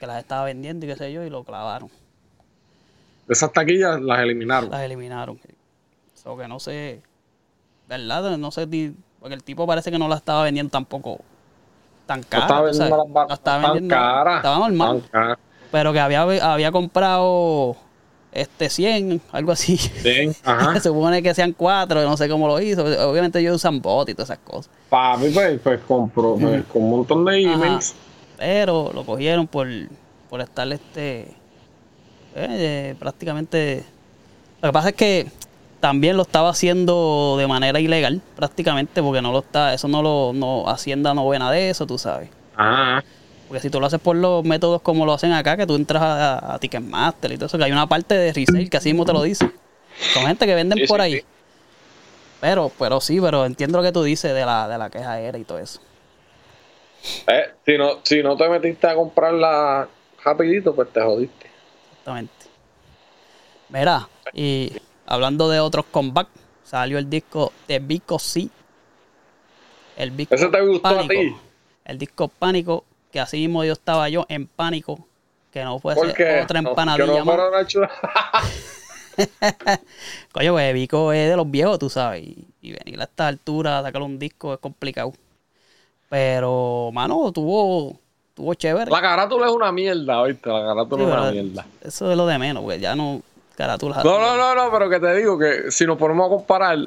[0.00, 1.90] que las estaba vendiendo y qué sé yo, y lo clavaron.
[3.28, 4.70] Esas taquillas las eliminaron.
[4.70, 5.38] Las eliminaron.
[6.14, 7.02] So que no sé,
[7.88, 8.36] ¿verdad?
[8.36, 8.66] No sé,
[9.20, 11.20] porque el tipo parece que no la estaba vendiendo tampoco
[12.06, 12.42] tan No cara.
[12.44, 14.36] estaba tú vendiendo las La estaba tan vendiendo- caras.
[14.36, 15.00] Estaba normal.
[15.00, 15.38] tan caras.
[15.72, 17.76] Pero que había, había comprado
[18.32, 19.76] este 100, algo así.
[19.76, 20.74] Sí, ajá.
[20.74, 22.84] Se supone que sean cuatro, no sé cómo lo hizo.
[23.08, 24.70] Obviamente ellos usan bot y todas esas cosas.
[24.88, 27.54] Papi, pues, pues compró pues, con un montón de Ajá.
[27.54, 27.94] emails.
[28.36, 29.66] Pero lo cogieron por,
[30.30, 31.34] por estar este
[32.36, 33.84] eh, prácticamente.
[34.62, 35.30] Lo que pasa es que
[35.80, 40.32] también lo estaba haciendo de manera ilegal, prácticamente, porque no lo está, eso no lo,
[40.34, 42.30] no, Hacienda no ve nada de eso, tú sabes.
[42.54, 43.04] Ajá.
[43.48, 46.02] Porque si tú lo haces por los métodos como lo hacen acá, que tú entras
[46.02, 49.04] a, a Ticketmaster y todo eso, que hay una parte de resale que así mismo
[49.04, 49.52] te lo dice.
[50.12, 51.20] Son gente que venden Sí, por sí, ahí.
[51.20, 51.24] sí.
[52.40, 55.40] Pero, pero sí, pero entiendo lo que tú dices de la, de la queja aérea
[55.40, 55.80] y todo eso.
[57.26, 59.88] Eh, si, no, si no te metiste a comprarla
[60.24, 61.45] rapidito, pues te jodiste.
[62.06, 62.46] Exactamente.
[63.68, 64.72] Mira, y
[65.06, 66.30] hablando de otros comebacks,
[66.62, 68.48] salió el disco de Vico C.
[69.96, 71.34] El disco ¿Ese te gustó a ti?
[71.84, 75.04] El disco Pánico, que así mismo yo estaba yo en pánico,
[75.50, 77.66] que no Porque otra no, empanadilla que no más.
[80.32, 82.22] Coño, pues Vico es de los viejos, tú sabes.
[82.22, 85.12] Y, y venir a esta altura a sacar un disco es complicado.
[86.08, 87.98] Pero, mano, tuvo,
[88.54, 88.90] chévere.
[88.90, 90.48] La carátula es una mierda, oíste.
[90.50, 91.66] La carátula Sí, es una mierda.
[91.82, 93.22] Eso es lo de menos, porque ya no
[93.56, 94.04] carátulas.
[94.04, 96.78] No, no, no, no, pero que te digo que si nos ponemos a comparar,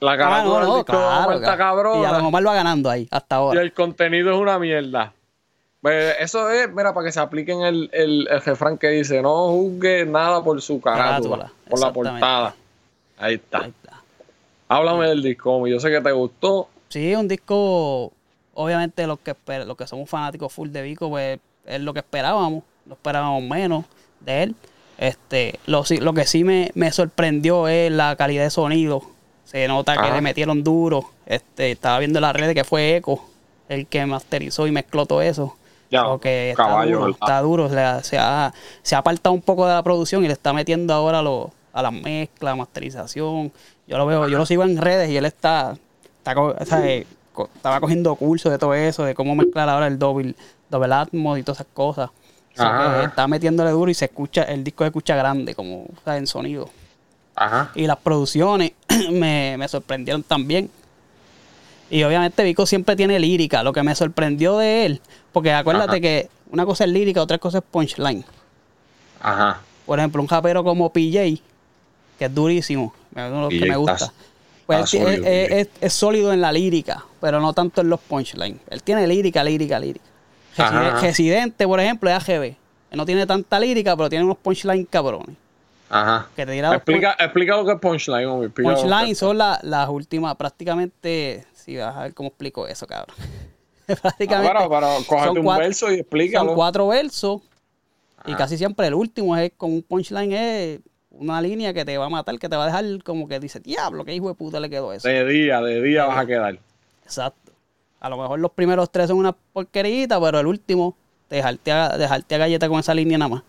[0.00, 1.56] la Ah, carátula no, del no, disco claro, está.
[1.56, 3.62] Y a lo Omar va ganando ahí, hasta y ahora.
[3.62, 5.12] el contenido es una mierda.
[5.80, 9.48] Pues eso es, mira, para que se apliquen el, el, el refrán que dice, no
[9.50, 12.54] juzgue nada por su carátula, Carátula, por la portada.
[13.18, 13.58] Ahí está.
[13.58, 14.02] Ahí está.
[14.68, 16.68] Háblame del disco, yo sé que te gustó.
[16.88, 18.12] Sí, un disco,
[18.56, 22.64] obviamente los que los que somos fanáticos full de Vico, pues es lo que esperábamos,
[22.84, 23.84] no esperábamos menos
[24.20, 24.54] de él.
[24.98, 29.02] Este, lo, lo que sí me, me sorprendió es la calidad de sonido.
[29.44, 31.10] Se nota que le metieron duro.
[31.26, 33.20] Este, estaba viendo en las redes que fue Echo
[33.68, 35.56] el que masterizó y mezcló todo eso.
[35.90, 37.68] Ya, Porque está caballo, duro, está duro.
[37.68, 40.52] Se ha, se, ha, se ha apartado un poco de la producción y le está
[40.52, 43.52] metiendo ahora lo, a la mezcla, masterización.
[43.86, 45.76] Yo lo veo, yo lo sigo en redes y él está,
[46.58, 50.34] está eh, co- estaba cogiendo cursos de todo eso, de cómo mezclar ahora el doble,
[50.68, 52.10] doble atmos y todas esas cosas.
[52.10, 55.88] O sea, está metiéndole duro y se escucha, el disco se escucha grande, como o
[56.04, 56.68] sea, en sonido.
[57.36, 57.70] Ajá.
[57.74, 58.72] Y las producciones
[59.12, 60.70] me, me sorprendieron también.
[61.90, 63.62] Y obviamente Vico siempre tiene lírica.
[63.62, 65.00] Lo que me sorprendió de él,
[65.32, 66.00] porque acuérdate Ajá.
[66.00, 68.24] que una cosa es lírica, otra cosa es punchline.
[69.20, 69.60] Ajá.
[69.84, 71.40] Por ejemplo, un rapero como PJ,
[72.18, 74.12] que es durísimo, es uno de los que me gusta.
[74.66, 75.28] Pues es, PJ.
[75.60, 78.60] es- es sólido en la lírica, pero no tanto en los punchlines.
[78.70, 80.04] Él tiene lírica, lírica, lírica.
[80.56, 81.00] Ajá.
[81.00, 82.42] Residente, por ejemplo, es AGB.
[82.44, 85.34] Él no tiene tanta lírica, pero tiene unos punchlines cabrones.
[85.90, 86.28] Ajá.
[86.36, 91.44] Que te Explica, explica lo que es punchline, que Punchline son la- las últimas, prácticamente,
[91.52, 93.16] si vas a ver cómo explico eso, cabrón.
[93.88, 96.46] Ah, prácticamente pero, pero cógete son un cuatro- verso y explícalo.
[96.46, 97.40] son cuatro versos
[98.24, 98.36] y Ah.
[98.36, 102.08] casi siempre el último es con un punchline es una línea que te va a
[102.08, 104.68] matar, que te va a dejar como que dice, diablo, qué hijo de puta le
[104.70, 105.06] quedó eso.
[105.08, 106.58] De día, de día vas a quedar.
[107.06, 107.52] Exacto.
[108.00, 110.96] A lo mejor los primeros tres son una porquerita, pero el último
[111.28, 113.42] te dejarte a, dejarte a galleta con esa línea nada más.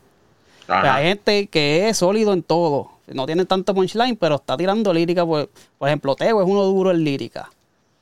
[0.67, 2.91] Pues hay gente que es sólido en todo.
[3.08, 5.26] No tiene tanto punchline, pero está tirando lírica.
[5.26, 7.50] Por, por ejemplo, Teo es uno duro en lírica.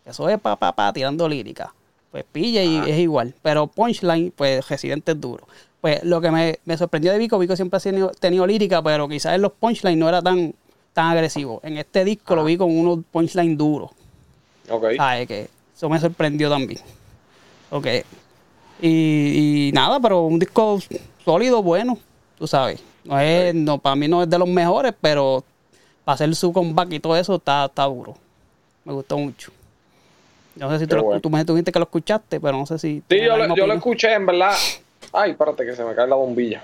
[0.04, 1.74] Eso es pa, pa, pa, tirando lírica.
[2.12, 3.34] Pues pilla y es igual.
[3.42, 5.48] Pero punchline, pues Residente es duro.
[5.80, 9.08] Pues lo que me, me sorprendió de Vico, Vico siempre ha tenido, tenido lírica, pero
[9.08, 10.56] quizás en los punchlines no era tan,
[10.94, 11.60] tan agresivo.
[11.64, 13.92] En este disco lo vi con unos punchlines duros.
[14.70, 14.86] Ok.
[14.98, 15.28] ¿Sabes?
[15.28, 16.80] Que eso me sorprendió también.
[17.70, 17.88] Ok.
[18.82, 20.80] Y, y nada, pero un disco
[21.24, 21.98] sólido, bueno,
[22.38, 22.82] tú sabes.
[23.04, 25.44] No es, no, para mí no es de los mejores, pero
[26.04, 28.16] para hacer su comeback y todo eso está, está duro.
[28.84, 29.52] Me gustó mucho.
[30.56, 33.02] No sé si tú, lo- tú me dijiste que lo escuchaste, pero no sé si.
[33.10, 34.54] Sí, yo, lo- yo lo escuché, en verdad.
[35.14, 36.64] Ay, espérate que se me cae la bombilla.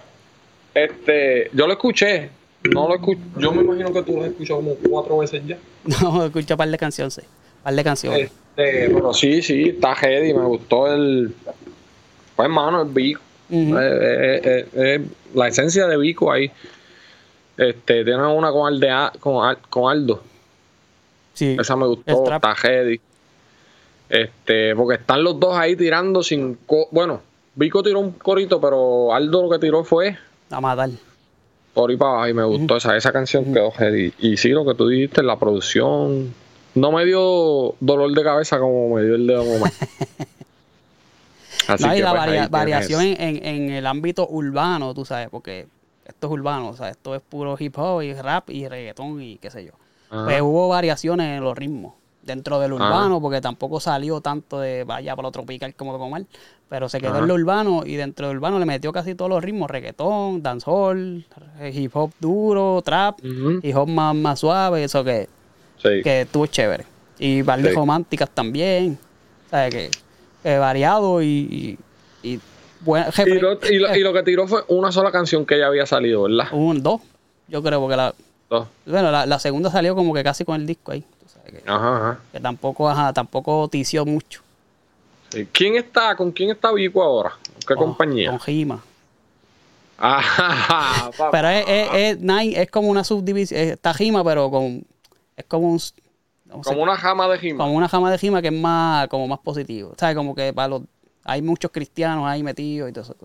[0.74, 2.30] Este, yo lo escuché
[2.64, 3.20] No lo escucho.
[3.38, 5.58] Yo me imagino que tú lo has escuchado como cuatro veces ya.
[6.02, 7.20] No, escucho un par de canciones.
[7.64, 8.20] Par de canciones.
[8.56, 10.34] Este, pero sí, sí, está heavy.
[10.34, 11.34] Me gustó el.
[12.36, 13.22] Pues, hermano, el Vico.
[13.50, 13.78] Ujú.
[13.78, 16.52] Eh, eh, eh, eh, la esencia de Vico ahí.
[17.58, 20.24] Este, tiene una con, Aldea, con, con Aldo.
[21.34, 21.56] Sí.
[21.60, 23.00] Esa me gustó, está heavy.
[24.10, 26.58] Este, porque están los dos ahí tirando sin.
[26.92, 27.22] bueno,
[27.56, 30.18] Vico tiró un corito, pero Aldo lo que tiró fue
[30.50, 30.90] A matar.
[31.74, 34.14] por ahí para abajo y me gustó esa, esa canción quedó heavy.
[34.20, 36.34] Y sí, lo que tú dijiste, la producción.
[36.76, 39.72] No me dio dolor de cabeza como me dio el de Don Omar.
[41.68, 45.06] Así No, y que, la pues, varia- variación en, en- en el ámbito urbano, tú
[45.06, 45.68] sabes, porque
[46.06, 49.38] esto es urbano, o sea, esto es puro hip hop y rap y reggaetón y
[49.38, 49.72] qué sé yo.
[50.10, 50.26] Ajá.
[50.26, 52.86] Pues hubo variaciones en los ritmos dentro del Ajá.
[52.86, 56.24] urbano, porque tampoco salió tanto de vaya para lo tropical como Omar,
[56.70, 57.20] pero se quedó Ajá.
[57.20, 61.26] en lo urbano y dentro del urbano le metió casi todos los ritmos, reggaetón, dancehall,
[61.74, 63.20] hip hop duro, trap,
[63.62, 65.30] hip hop más, más suave, eso que,
[65.82, 66.02] Sí.
[66.04, 66.86] que estuvo chévere.
[67.20, 67.76] Y par de Sí.
[67.76, 68.98] románticas también,
[69.50, 69.74] ¿sabes?
[69.74, 69.92] Que,
[70.44, 71.78] que variado y,
[72.24, 72.40] y, y
[72.82, 75.58] buen- Y jefe- lo, y lo- y lo que tiró fue una sola canción que
[75.60, 76.48] ya había salido, ¿verdad?
[76.52, 77.02] un dos,
[77.48, 78.14] yo creo, porque la,
[78.50, 78.68] Dos.
[78.86, 81.70] bueno, la, la segunda salió como que casi con el disco ahí, tú sabes, que,
[81.70, 82.20] Ajá, ajá.
[82.32, 84.42] que tampoco, ajá, tampoco tició mucho.
[85.54, 87.32] ¿Quién está, con quién está Vico ahora?
[87.68, 88.30] ¿Qué compañía?
[88.32, 88.84] Con Gima.
[89.98, 91.30] Ajá, papá.
[91.32, 94.84] Pero es, es, es, Nine es como una subdivisión, es- está Gima, pero con,
[95.38, 95.80] es como un,
[96.46, 97.64] no sé, como una jama de Jima.
[97.64, 100.16] como una jama de Gima que es más, como más positivo, ¿sabes?
[100.16, 100.82] Como que para los,
[101.24, 103.16] hay muchos cristianos ahí metidos y todo eso.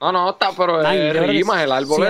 [0.00, 2.02] No, no, está, pero Nine, es rimas, el árbol sí,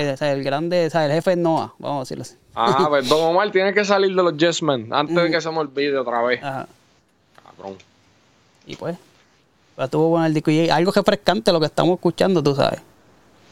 [0.00, 2.34] es el grande, o sea, el jefe es Noah, vamos a decirlo así.
[2.54, 5.18] Ah, pues Don Omar tiene que salir de los Yes Men antes Mm.
[5.20, 6.42] de que se me olvide otra vez.
[6.42, 6.66] Ajá.
[7.56, 7.76] Cabrón.
[8.66, 8.98] Y pues,
[9.78, 10.50] estuvo bueno el disco.
[10.50, 12.80] Y algo refrescante lo que estamos escuchando, tú sabes.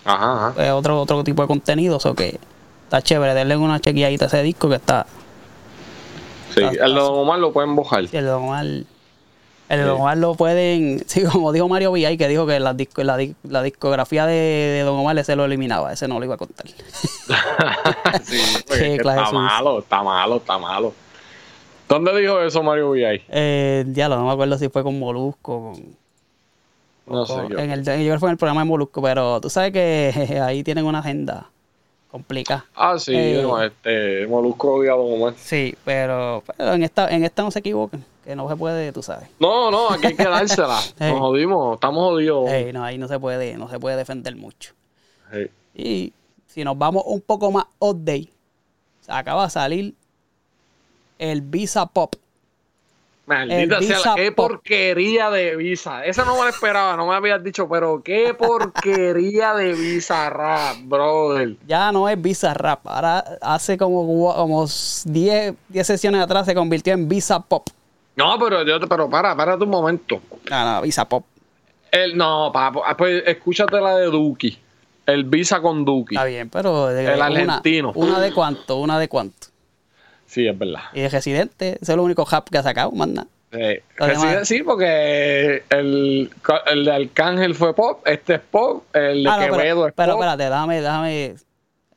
[0.05, 0.53] Ajá, ajá.
[0.55, 2.39] Pues otro, otro tipo de contenido, o que
[2.85, 3.33] está chévere.
[3.33, 5.07] Denle una chequeadita a ese disco que está.
[6.55, 8.07] Sí, el de Don Omar lo pueden bojar.
[8.09, 8.87] si el de Don Omar, el
[9.69, 11.03] de Don Omar lo pueden.
[11.07, 14.33] Sí, como dijo Mario Villay, que dijo que la, disco, la, di- la discografía de,
[14.35, 15.93] de Don Omar ese lo eliminaba.
[15.93, 16.67] Ese no lo iba a contar.
[18.23, 18.39] sí,
[18.99, 20.93] clase está malo, está malo, está malo.
[21.89, 23.23] ¿Dónde dijo eso Mario Villay?
[23.29, 25.97] Eh, ya no me acuerdo si fue con Molusco, con.
[27.07, 27.59] No con- sé yo.
[27.59, 30.41] En el, yo creo que fue en el programa de Molusco, pero tú sabes que
[30.45, 31.51] ahí tienen una agenda
[32.17, 32.65] complicada.
[32.75, 33.41] Ah, sí, Eh.
[33.43, 35.35] no, este, Molusco odia a Don Omar.
[35.37, 39.03] Sí, pero, pero en esta en esta no se equivoquen, que no se puede, tú
[39.03, 39.29] sabes.
[39.39, 40.81] No, no, aquí hay que dársela.
[40.99, 42.51] Nos jodimos, estamos jodidos.
[42.73, 44.73] No, ahí no se puede, no se puede defender mucho.
[45.75, 46.13] Y
[46.47, 48.29] si nos vamos un poco más update,
[49.03, 49.95] se acaba de salir
[51.19, 52.15] el Visa Pop.
[53.27, 54.49] Maldita sea, Visa qué Pop.
[54.51, 56.05] porquería de visa.
[56.07, 60.77] Esa no me la esperaba, no me habías dicho, pero qué porquería de visa rap,
[60.85, 61.57] brother.
[61.67, 64.67] Ya no es Visa Rap, ahora hace como, como
[65.05, 67.67] 10, 10 sesiones atrás se convirtió en Visa Pop.
[68.15, 70.21] No, pero yo te, pero para, para un momento.
[70.49, 71.25] No, no, Visa Pop.
[71.91, 74.59] El, no, papo, ah, pues escúchate la de Duki.
[75.07, 76.15] El visa con Duki.
[76.17, 77.93] Está bien, pero El una- argentino.
[77.95, 79.49] Una, de cuánto, una de cuánto.
[80.27, 80.81] Sí, es verdad.
[80.93, 83.27] Y de Residente, ese es el único rap que ha sacado, manda.
[83.51, 86.31] Reside- sí, porque el,
[86.67, 89.95] el de Arcángel fue pop, este es pop, el de Ah, no, Quevedo pero, es
[89.95, 90.21] pero pop.
[90.23, 91.25] espérate, déjame, déjame.
[91.27, 91.37] eh,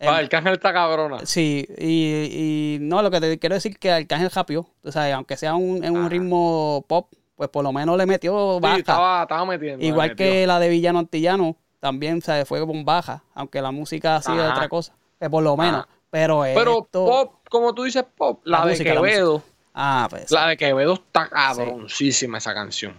[0.02, 1.18] Ah, Arcángel está cabrona.
[1.26, 5.36] Sí, y, y no, lo que te quiero decir que Arcángel rapió, tú sabes, aunque
[5.36, 6.10] sea un, en un Ajá.
[6.10, 8.78] ritmo pop, pues por lo menos le metió Sí, baja.
[8.78, 9.84] estaba, estaba metiendo.
[9.86, 14.22] Igual que la de Villano Antillano, también se fue con baja, aunque la música ha
[14.22, 15.82] sido otra cosa, pues por lo menos.
[15.82, 15.90] Ajá.
[16.12, 19.44] Pero, Pero esto- pop, como tú dices pop, la, La de música, la Quevedo,
[19.74, 20.32] Ah, pues.
[20.32, 22.94] la de Quevedo está cabroncísima esa canción.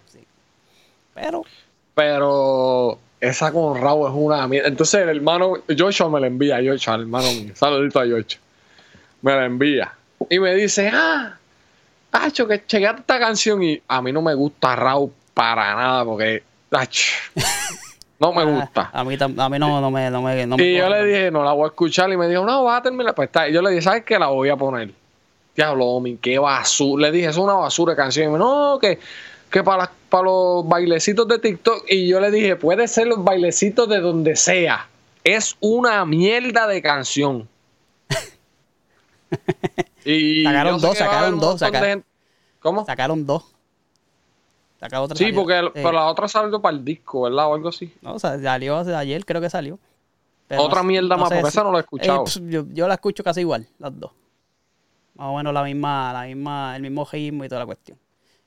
[1.14, 1.42] Pero,
[1.94, 4.68] Pero esa con Raúl es una mierda.
[4.68, 7.52] Entonces el hermano Joshua me la envía, Joshua, el hermano mío.
[7.54, 8.40] Saludito a Joshua.
[9.22, 9.92] Me la envía.
[10.28, 11.36] Y me dice, ah,
[12.10, 16.42] Tacho, que chequeate esta canción y a mí no me gusta Raúl para nada porque,
[16.68, 17.12] tacho,
[18.20, 18.90] no me gusta.
[18.92, 20.10] ah, a mí, a mí no, no me.
[20.10, 22.12] No me, no me Y yo le dije, no la voy a escuchar.
[22.12, 23.14] Y me dijo, no, va a terminar.
[23.14, 23.48] Pues está.
[23.48, 24.18] Y yo le dije, ¿sabes qué?
[24.18, 24.90] La voy a poner.
[25.56, 27.02] Diablo, Omi, qué basura.
[27.08, 28.26] Le dije, es una basura de canción.
[28.26, 28.98] Y me dijo, no, que,
[29.50, 31.84] que para, para los bailecitos de TikTok.
[31.88, 34.86] Y yo le dije, puede ser los bailecitos de donde sea.
[35.24, 37.48] Es una mierda de canción.
[40.04, 42.06] y Sacaron dos, sacaron dos, montón de saca- gente-
[42.60, 42.84] ¿Cómo?
[42.84, 43.44] Sacaron dos.
[45.14, 45.34] Sí, salió.
[45.40, 47.48] porque el- Eh, pero la otra salió para el disco, ¿verdad?
[47.48, 47.92] O algo así.
[48.02, 49.78] No, o sea, salió hace- ayer, creo que salió.
[50.48, 52.20] Pero Otra no- mierda más, porque si- esa no la he escuchado.
[52.20, 54.10] Eh, pues, yo, yo la escucho casi igual, las dos.
[55.14, 57.98] Más o menos la misma, la misma, el mismo ritmo y toda la cuestión.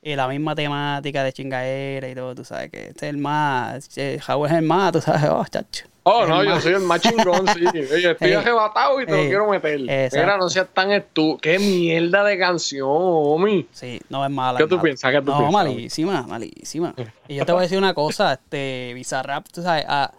[0.01, 3.97] Y la misma temática de chingaera y todo, tú sabes que este es el más,
[3.97, 5.85] eh, Javo es el más, tú sabes, oh, chacho.
[6.05, 7.61] Oh, no, yo soy el más chingón, sí.
[7.93, 9.79] Oye, estoy Eh, arrebatado y te lo eh, quiero meter.
[9.89, 10.17] exacto.
[10.25, 11.37] Mira, no seas tan estúpido.
[11.39, 13.67] Qué mierda de canción, homie.
[13.71, 14.57] Sí, no es mala.
[14.57, 14.83] ¿Qué es tú mala.
[14.83, 15.11] piensas?
[15.11, 15.53] ¿Qué tú no, piensas?
[15.53, 16.93] malísima, malísima.
[17.27, 20.11] Y yo te voy a decir una cosa, este, Bizarrap, tú sabes, ah,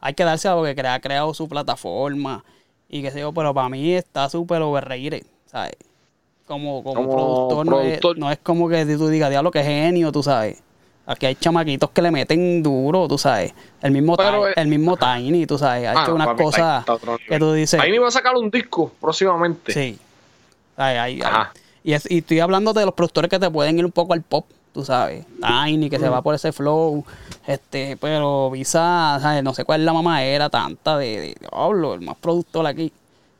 [0.00, 2.44] hay que dársela porque crea- ha creado su plataforma
[2.88, 5.74] y qué sé yo, pero para mí está súper overrated, ¿sabes?
[6.46, 8.00] Como, como, Como productor, no es-.
[8.16, 10.62] No, es, como que tú digas, diablo, que genio, tú sabes.
[11.04, 13.52] Aquí hay chamaquitos que le meten duro, tú sabes.
[13.82, 15.88] El mismo, Pero, eh, el mismo Tiny, tú sabes.
[15.88, 17.80] Ha Ah, hecho unas papi, cosas Tiny que tú dices.
[17.80, 19.72] Ahí me va a sacar un disco próximamente.
[19.72, 19.98] Sí.
[20.76, 21.44] Ay, ay, ay.
[21.84, 24.22] Y, es- y estoy hablando de los productores que te pueden ir un poco al
[24.22, 25.26] pop, tú sabes.
[25.40, 26.12] Tiny, que se Mm.
[26.12, 27.04] va por ese flow.
[27.48, 29.42] Este, pero Visa, ¿sabes?
[29.42, 32.92] no sé cuál es la mamá era tanta de, diablo, el más productor aquí.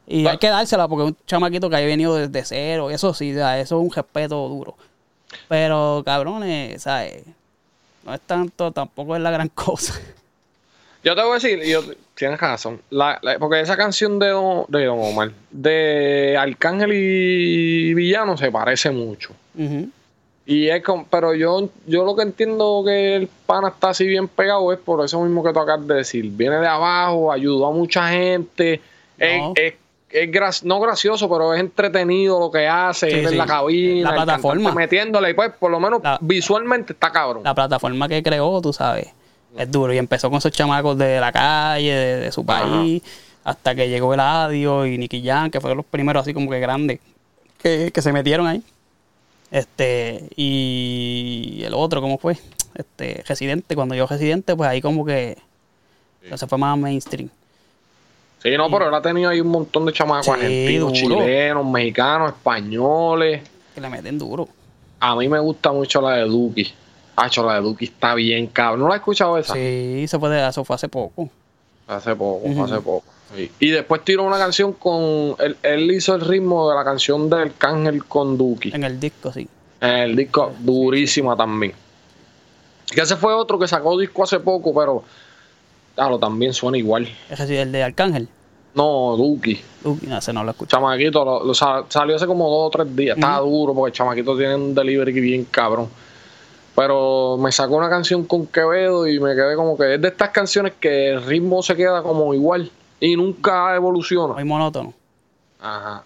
[0.08, 2.90] Y hay que dársela porque un chamaquito que ha venido desde cero.
[2.90, 4.74] Eso sí, eso es un respeto duro.
[5.48, 7.22] Pero, cabrones, ¿sabes?
[8.04, 9.94] No es tanto, tampoco es la gran cosa.
[11.04, 11.82] Yo te voy a decir, yo,
[12.14, 12.80] tienes razón.
[12.90, 18.50] La- la- porque esa canción de Don, de Don Omar, de Arcángel y Villano, se
[18.52, 19.30] parece mucho.
[20.46, 24.26] Y es como, pero yo, yo lo que entiendo que el pana está así bien
[24.28, 26.24] pegado es por eso mismo que tú acabas de decir.
[26.30, 28.80] Viene de abajo, ayudó a mucha gente.
[29.18, 29.52] Es, No.
[29.56, 29.74] es, es
[30.30, 33.34] gra- no gracioso, pero es entretenido lo que hace, Sí, en sí.
[33.36, 34.72] la cabina, La plataforma.
[34.72, 37.42] metiéndole, y pues por lo menos La- visualmente está cabrón.
[37.44, 39.08] la plataforma que creó, tú sabes,
[39.56, 39.92] es duro.
[39.92, 43.02] Y empezó con esos chamacos de la calle, de, de su país,
[43.44, 47.00] hasta que llegó Eladio y Nicky Jam, que fueron los primeros así como que grandes
[47.58, 48.62] que, que se metieron ahí.
[49.50, 52.36] Este, y el otro, ¿cómo fue?
[52.74, 55.36] Este, Residente, cuando yo Residente, pues ahí como que
[56.34, 57.28] se fue más mainstream.
[58.42, 61.16] Sí, no, pero él ha tenido ahí un montón de chamacos Sí, argentinos, duro.
[61.20, 63.42] chilenos, mexicanos, españoles.
[63.74, 64.48] Que le meten duro.
[65.00, 66.72] A mí me gusta mucho la de Duki.
[67.16, 68.80] Hacho, la de Duki está bien cabrón.
[68.80, 69.54] ¿No la has escuchado esa?
[69.54, 71.28] Sí, se fue de eso fue hace poco.
[71.86, 72.64] Hace poco, Ujú.
[72.64, 73.04] hace poco.
[73.36, 73.50] Sí.
[73.60, 75.36] Y después tiró una canción con.
[75.38, 78.72] Él, él hizo el ritmo de la canción del Cángel con Duki.
[78.74, 79.48] En el disco, sí.
[79.80, 81.72] En el disco, durísima también.
[82.92, 85.02] Que ese fue otro que sacó disco hace poco, pero.
[85.94, 87.08] Claro, también suena igual.
[87.30, 88.28] Es decir, el de Arcángel.
[88.74, 89.60] No, Duki.
[89.84, 90.70] Uy, no, ese no lo escuché.
[90.70, 93.16] Chamaquito, lo, lo sa- salió hace como dos o tres días.
[93.18, 95.88] Estaba duro porque el Chamaquito tiene un delivery bien cabrón.
[96.74, 100.30] Pero me sacó una canción con Quevedo y me quedé como que es de estas
[100.30, 104.32] canciones que el ritmo se queda como igual y nunca evoluciona.
[104.32, 104.94] Muy monótono.
[105.60, 106.02] Ajá.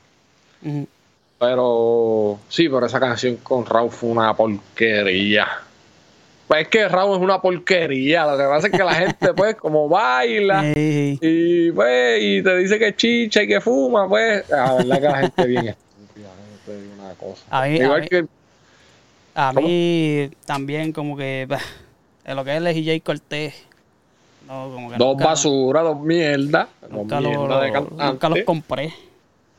[1.38, 5.46] Pero sí, pero esa canción con Raúl fue una porquería.
[6.48, 8.24] Pues es que Raúl es una porquería.
[8.26, 12.78] Lo que pasa es que la gente, pues, como baila y, pues, y te dice
[12.78, 15.74] que chicha y que fuma, pues, la verdad que la gente bien.
[17.50, 18.26] A mí- a Igual mí- que
[19.34, 19.66] A ¿Cómo?
[19.68, 21.60] mí también como que bah,
[22.24, 23.54] en lo que es el Jay Cortés,
[24.46, 28.04] no, como que dos basuras, dos mierdas, dos nunca, lo- de cantante.
[28.04, 28.94] nunca los compré.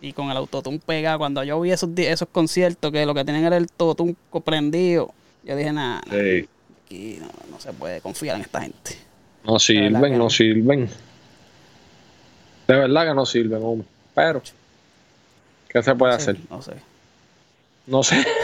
[0.01, 3.45] Y con el autotune pega, cuando yo vi esos, esos conciertos que lo que tenían
[3.45, 5.11] era el autotune prendido,
[5.43, 6.47] yo dije, nada, Sí.
[6.87, 8.97] Aquí no, no se puede confiar en esta gente.
[9.43, 10.29] No sirven, no.
[10.29, 10.89] sirven.
[12.67, 13.87] De verdad que no sirven, hombre.
[14.15, 14.41] Pero,
[15.69, 16.37] ¿qué se puede hacer?
[16.49, 16.73] No sé.
[17.85, 18.25] No sé.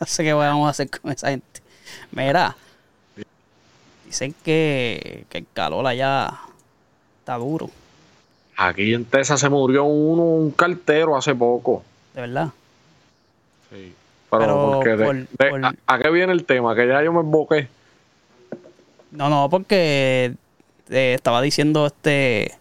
[0.00, 1.60] No sé qué vamos a hacer con esa gente.
[2.10, 2.56] Mira,
[4.04, 6.40] dicen que, que el calor allá
[7.20, 7.70] está duro,
[8.56, 11.82] Aquí en Texas se murió uno, un cartero hace poco.
[12.12, 12.50] de verdad.
[13.70, 13.94] Sí.
[14.38, 16.74] Pero, Pero porque de- por- de- por- a, a qué viene el tema?
[16.74, 17.68] Que ya yo me emboqué.
[19.10, 20.34] No, no, porque
[20.90, 22.52] eh, estaba diciendo este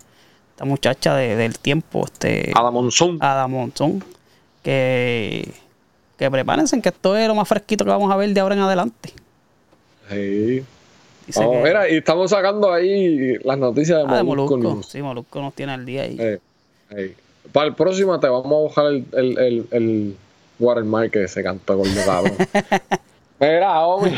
[0.52, 3.18] esta muchacha de- del tiempo, este A la monzón.
[3.22, 4.04] Ada Monzón,
[4.62, 5.50] que,
[6.18, 8.62] que prepárense que esto es lo más fresquito que vamos a ver de ahora en
[8.62, 9.12] adelante.
[10.10, 10.64] Sí.
[11.36, 14.84] Vamos, que- mira, y estamos sacando ahí las noticias de ah, de Molusco.
[14.84, 16.18] Sí, Molusco nos tiene al día ahí.
[16.20, 16.40] Eh,
[16.92, 17.16] eh.
[17.52, 20.18] Para el próximo te vamos a el, el, el, el
[20.64, 22.34] watermark que se cantó con el cabrón.
[23.39, 24.14] Mira, hombre.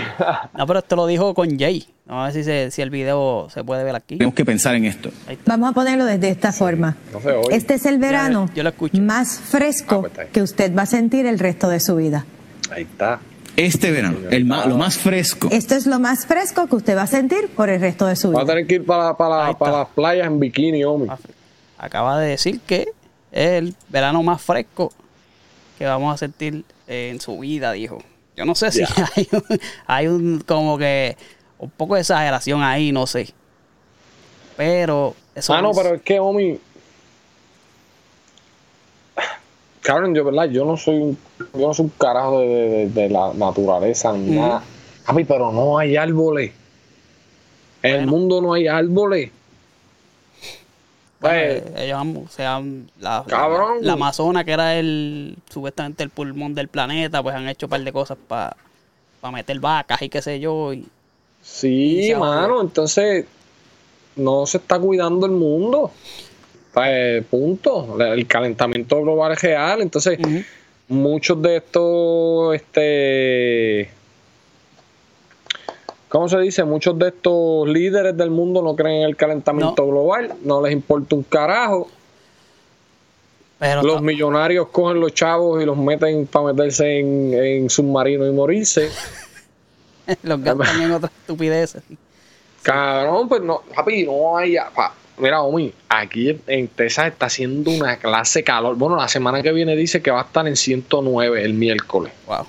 [0.55, 1.87] No, pero esto lo dijo con Jay.
[2.05, 4.17] Vamos a ver si, se- si el video se puede ver aquí.
[4.17, 5.09] Tenemos que pensar en esto.
[5.47, 6.95] Vamos a ponerlo desde esta forma.
[7.11, 7.55] No se oye.
[7.55, 9.01] Este es el verano yo lo escucho.
[9.01, 10.27] más Ah, fresco pues está ahí.
[10.31, 12.25] que usted va a sentir el resto de su vida.
[12.71, 13.19] Ahí está.
[13.55, 15.47] Este verano, el ma- lo más fresco.
[15.51, 18.31] Esto es lo más fresco que usted va a sentir por el resto de su
[18.31, 18.53] Va a vida.
[18.53, 21.09] tener que ir para, para las playas en bikini, hombre.
[21.79, 22.89] Acaba de decir que
[23.31, 24.91] es el verano más fresco
[25.77, 27.99] que vamos a sentir eh, en su vida, dijo.
[28.35, 28.81] Yo no sé si
[29.15, 29.43] hay, un,
[29.87, 31.15] hay un como que
[31.59, 33.33] un poco de exageración ahí, no sé.
[34.57, 36.59] Pero eso Ah, no, es- pero es que, homie.
[39.81, 40.45] cabrón, yo, ¿verdad?
[40.49, 41.17] Yo no soy un,
[41.53, 44.63] yo no soy un carajo de, de- de la naturaleza ni nada.
[45.05, 46.51] A mí, pero no hay árboles.
[47.83, 49.29] En el mundo no hay árboles.
[51.19, 53.77] Bueno, Pues, eh, ellos han, se han- la, Cabrón.
[53.81, 57.81] la Amazona, que era el supuestamente el pulmón del planeta, pues han hecho un par
[57.83, 58.55] de cosas para
[59.31, 60.73] meter vacas y qué sé yo.
[60.73, 60.85] Y,
[61.41, 63.25] sí, Y mano, entonces
[64.17, 65.91] no se está cuidando el mundo.
[66.73, 67.97] Pues, punto.
[68.01, 69.81] El calentamiento global es real.
[69.81, 70.19] Entonces,
[70.89, 73.89] muchos de estos, este,
[76.09, 76.63] ¿cómo se dice?
[76.63, 79.87] Muchos de estos líderes del mundo no creen en el calentamiento No.
[79.87, 81.87] global, no les importa un carajo.
[83.59, 88.31] Pero Los millonarios cogen los chavos y los meten para meterse en, en submarinos y
[88.31, 88.89] morirse.
[90.23, 91.81] los gastan en otras estupideces.
[92.61, 94.55] Cabrón, pues no, papi, no hay.
[94.75, 98.75] pa- Mira, Omi, aquí en Texas está haciendo una clase calor.
[98.75, 102.11] Bueno, la semana que viene dice que va a estar en 109 el miércoles.
[102.27, 102.45] Wow.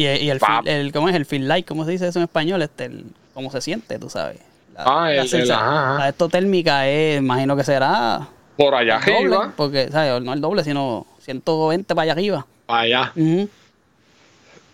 [0.00, 1.14] Y, y el, feel- el, ¿cómo es?
[1.14, 2.62] El feel like, ¿cómo se dice eso en español?
[2.62, 4.38] Este, el, ¿Cómo se siente, tú sabes?
[4.74, 5.98] La, Ah, el- el- sensa- ajá, ajá.
[5.98, 8.26] la esto térmica es, imagino que será
[8.56, 10.22] Por allá el doble, arriba, porque, ¿sabes?
[10.22, 12.46] No el doble, sino 120 para allá arriba.
[12.66, 13.12] para allá.
[13.16, 13.48] Ujú.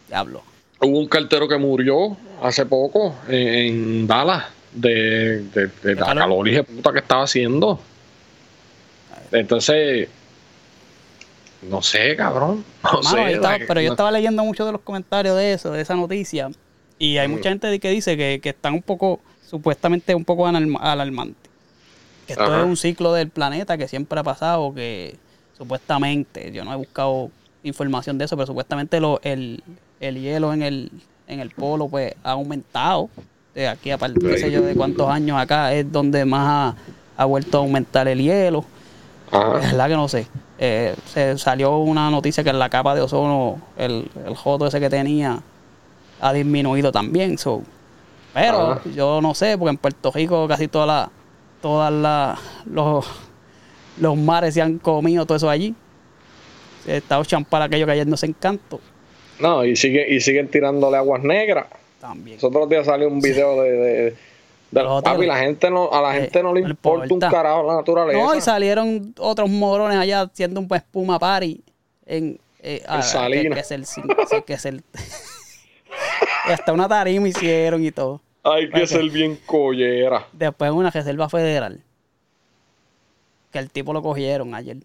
[0.08, 0.42] Diablo.
[0.80, 6.48] Hubo un cartero que murió hace poco en, en Dallas de, de- de la calor?
[6.48, 7.80] de puta que estaba haciendo.
[9.32, 10.08] Entonces,
[11.70, 12.64] no sé, cabrón.
[12.82, 13.20] No Mano, sé.
[13.20, 15.80] ahí estaba- la- pero yo no- estaba leyendo muchos de los comentarios de eso, de
[15.82, 16.50] esa noticia.
[16.98, 20.78] Y hay mucha gente que dice que, que están un poco, supuestamente un poco alarm-
[20.80, 21.48] alarmante.
[22.26, 22.60] Que esto Ajá.
[22.60, 25.16] es un ciclo del planeta que siempre ha pasado, que
[25.56, 27.30] supuestamente, yo no he buscado
[27.62, 29.62] información de eso, pero supuestamente lo, el,
[30.00, 30.90] el hielo en el,
[31.28, 33.10] en el polo pues ha aumentado.
[33.54, 36.74] De aquí a par- qué sé yo, de cuántos años acá es donde más
[37.16, 38.64] ha, ha vuelto a aumentar el hielo.
[39.30, 39.58] Ajá.
[39.60, 40.26] Es verdad que no sé.
[40.58, 44.80] Eh, se salió una noticia que en la capa de ozono, el, el joto ese
[44.80, 45.40] que tenía,
[46.20, 47.36] ha disminuido también.
[47.38, 47.62] So.
[48.32, 48.80] Pero Ajá.
[48.94, 51.08] yo no sé, porque en Puerto Rico casi todas las
[51.62, 53.06] todas las los,
[53.98, 55.74] los mares se han comido todo eso allí.
[56.84, 58.80] Se está champar aquello cayéndose en canto.
[59.40, 61.66] No, y, sigue, y siguen tirándole aguas negras.
[62.00, 62.36] También.
[62.36, 64.18] Los otros días salió un video de, de, de- Los
[64.72, 67.76] papi, la gente no, a la Eh, gente no le no importa un carajo la
[67.76, 68.18] naturaleza.
[68.18, 71.62] No, y salieron otros morones allá haciendo un espuma party
[72.06, 73.54] en, eh, ah, que, Salinas.
[73.54, 74.82] que es el que es el
[76.44, 78.20] hasta una tarima hicieron y todo.
[78.42, 80.26] Hay que ser bien collera.
[80.32, 81.80] Después una reserva federal.
[83.52, 84.76] Que el tipo lo cogieron ayer.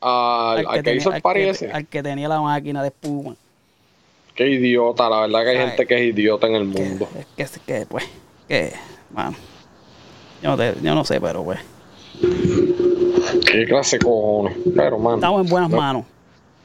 [0.00, 1.70] Al, al que, hizo el al party ese.
[1.72, 3.34] al que tenía la máquina de espuma.
[4.34, 5.66] Qué idiota, la verdad que hay Ay.
[5.68, 7.08] gente que es idiota en el mundo.
[7.18, 8.04] es que, es que, pues,
[8.48, 8.72] que,
[9.10, 9.34] bueno,
[10.42, 11.60] yo no, te- yo no sé, pero pues,
[13.50, 14.56] Qué clase cojones.
[14.74, 15.16] Pero, mano.
[15.16, 16.04] estamos en buenas no, manos.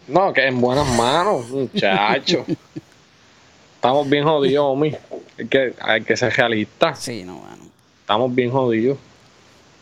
[0.07, 2.45] No, que en buenas manos, muchacho.
[3.75, 4.97] Estamos bien jodidos, homie.
[5.38, 6.99] Hay que, hay que ser realistas.
[6.99, 7.63] Sí, no, bueno.
[8.01, 8.97] Estamos bien jodidos.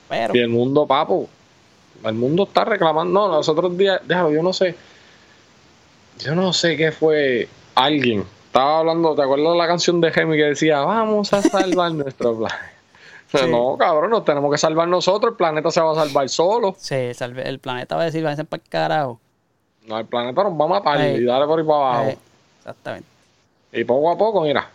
[0.09, 1.29] Pero, Y el mundo, papo,
[2.03, 3.27] el mundo está reclamando.
[3.27, 4.75] No, los otros días, déjalo, yo no sé.
[6.19, 8.23] Yo no sé qué fue alguien.
[8.51, 12.35] Estaba hablando, ¿te acuerdas de la canción de Gemi que decía, vamos a salvar nuestro
[12.37, 12.71] planeta?
[13.31, 13.49] Sí.
[13.49, 16.75] No, cabrón, nos tenemos que salvar nosotros, el planeta se va a salvar solo.
[16.77, 19.19] sí, el planeta va a decir, váyanse para el carajo.
[19.87, 21.21] No, el planeta nos va a matar Ey.
[21.21, 22.09] y dale por ahí para abajo.
[22.09, 22.17] Eh,
[22.57, 23.07] exactamente.
[23.71, 24.69] Y poco a poco, mira,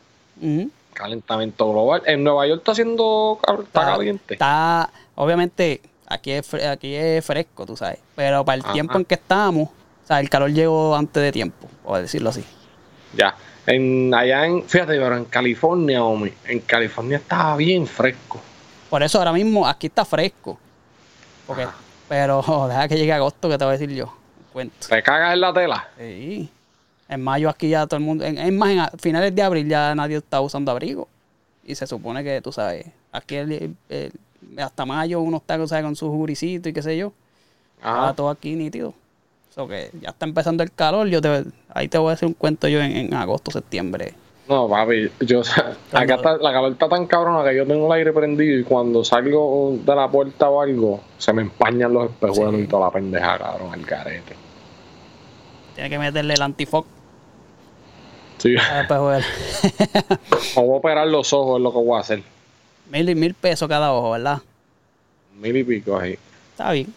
[0.94, 2.02] calentamiento global.
[2.06, 4.32] En Nueva York está haciendo, está caliente.
[4.34, 7.98] Está, obviamente, aquí es, aquí es fresco, tú sabes.
[8.14, 8.72] Pero para el Ajá.
[8.72, 12.42] tiempo en que estamos, o sea, el calor llegó antes de tiempo, por decirlo así.
[13.14, 13.34] Ya.
[13.66, 18.40] En, allá en, fíjate, pero en California, homie, en California estaba bien fresco.
[18.88, 20.58] Por eso ahora mismo aquí está fresco.
[21.46, 21.66] Porque,
[22.08, 24.12] pero deja que llegue agosto que te voy a decir yo.
[24.52, 24.86] Cuento.
[24.88, 25.88] Te cagas en la tela.
[25.98, 26.48] Sí.
[27.08, 29.68] En mayo aquí ya todo el mundo, en, es más, en a- finales de abril
[29.68, 31.08] ya nadie está usando abrigo.
[31.64, 34.12] Y se supone que, tú sabes, aquí el- el-
[34.58, 37.12] hasta mayo uno está sabes, con su juricito y qué sé yo.
[37.82, 38.00] Ajá.
[38.02, 38.94] Está todo aquí nítido.
[39.56, 41.08] So que ya está empezando el calor.
[41.08, 44.12] Yo te, ahí te voy a hacer un cuento yo en, en agosto, septiembre.
[44.48, 45.40] No, papi, yo,
[45.92, 49.02] acá está, la calor está tan cabrona que yo tengo el aire prendido y cuando
[49.02, 52.60] salgo de la puerta o algo, se me empañan los espejuelos Sí.
[52.60, 54.36] y toda la pendeja, cabrón, el carete.
[55.74, 56.86] Tiene que meterle el antifoc
[58.38, 59.22] Sí, me voy
[60.54, 62.22] a operar los ojos, es lo que voy a hacer.
[62.90, 64.38] mil, y mil pesos cada ojo, ¿verdad?
[65.40, 66.18] Mil y pico ahí.
[66.52, 66.92] Está bien.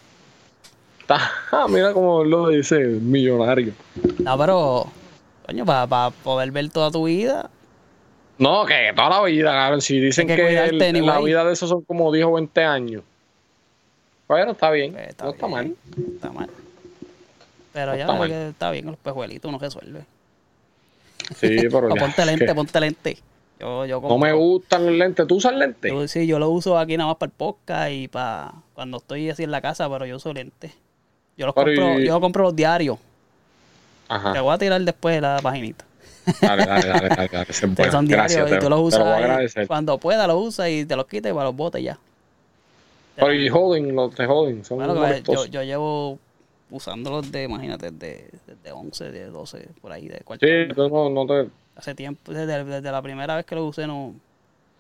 [1.10, 3.74] Está, mira cómo lo dice millonario.
[4.20, 4.88] No, pero,
[5.46, 7.50] coño, para poder ver toda tu vida,
[8.38, 9.82] No, que toda la vida, cabrón.
[9.82, 11.02] Si dicen que que, el- anyway.
[11.08, 13.04] la vida de esos son como 10 o 20 años.
[14.28, 14.94] Bueno, está bien.
[14.94, 15.76] pues, no está mal.
[16.16, 16.50] Está mal.
[17.74, 20.06] Pero ya Está que está bien, los pejuelitos uno resuelve.
[21.36, 23.18] Sí, pero ya, ponte lente, ponte lente.
[23.60, 25.26] Yo, yo No me gustan los lentes.
[25.28, 25.92] ¿Tú usas lentes?
[25.92, 29.30] Yo, sí, yo lo uso aquí nada más para el podcast y para cuando estoy
[29.32, 30.72] así en la casa, pero yo uso lentes.
[31.40, 32.98] Yo los Pero compro, y- yo compro los diarios.
[32.98, 34.42] Te Ajá.
[34.42, 35.86] voy a tirar después la paginita.
[36.42, 37.30] Dale, dale, dale, dale.
[37.32, 37.54] dale.
[37.92, 40.86] son diarios Gracias, y te, tú los te usas lo cuando pueda los usas y
[40.86, 41.98] te los quitas y para los botes ya.
[43.16, 46.20] Pero y Holding, los de Holding, son Bueno, yo, yo llevo
[46.70, 48.30] usándolos de, imagínate, de,
[48.62, 50.46] de 11, de 12, por ahí, de cuarto.
[50.46, 51.50] Sí, tú no, no te...
[51.78, 54.14] Hace tiempo, desde, desde la primera vez que lo usé, no.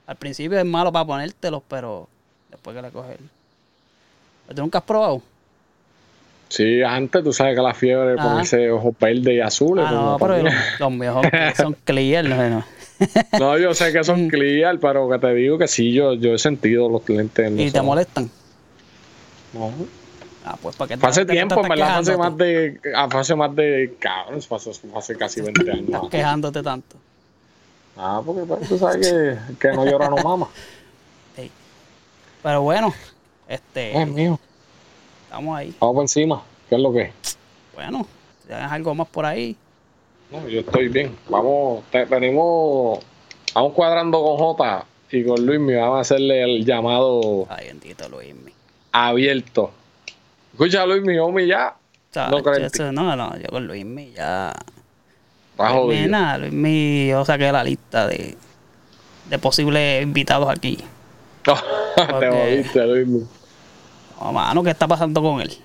[0.07, 2.10] Al principio es malo para ponértelos, pero
[2.49, 3.18] después que le coges.
[4.53, 5.22] ¿Tú nunca has probado?
[6.50, 8.30] Sí, antes tú sabes que la fiebre Ajá.
[8.30, 9.86] ponerse ojos verdes y azules.
[9.88, 11.18] Ah, no, pero los, los míos
[11.58, 12.64] son- clear, no, no.
[13.39, 16.39] No, yo sé que son clear, pero que te digo que sí, yo, yo he
[16.39, 17.47] sentido los lentes.
[17.47, 18.30] en Y te molestan.
[19.54, 19.72] No.
[20.45, 22.80] Ah, pues para qué te- Fue hace tiempo, en verdad, hace más de.
[22.95, 23.95] ah, hace más de.
[24.00, 24.39] Cabrón,
[24.95, 25.86] hace, casi 20 años.
[25.86, 26.95] Estás quejándote tanto.
[27.95, 30.47] Ah, porque pues, tú sabes que, que no llora no mama.
[31.36, 31.52] Sí.
[32.41, 32.93] Pero bueno,
[33.47, 34.39] este, Es mío.
[35.30, 35.74] Estamos ahí.
[35.80, 36.42] Vamos por encima.
[36.68, 37.38] ¿Qué es lo que es?
[37.74, 38.06] Bueno,
[38.42, 39.56] si tienes algo más por ahí,
[40.32, 41.16] No, yo estoy bien.
[41.30, 43.00] Vamos, te- venimos.
[43.56, 45.60] Vamos cuadrando con Jota y con Luis.
[45.60, 48.34] Me vamos a hacerle el llamado ay, bendito Luis.
[48.92, 49.72] abierto.
[50.52, 51.76] Escucha, Luis, mi homie ya.
[52.16, 52.42] No
[52.92, 54.54] no, no, yo con Luis ya.
[55.52, 58.36] Está Luismi, nada, Luismi, yo saqué la lista de,
[59.30, 60.78] de posibles invitados aquí.
[61.44, 61.52] te
[62.06, 63.26] Porque- jodiste, Luis.
[64.20, 65.55] No, mano, ¿qué está pasando con él?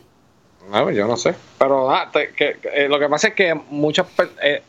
[0.71, 1.35] No, yo no sé.
[1.59, 4.07] Pero ah, te- que- que, eh, lo que pasa es que muchas.
[4.19, 4.63] eh, eh,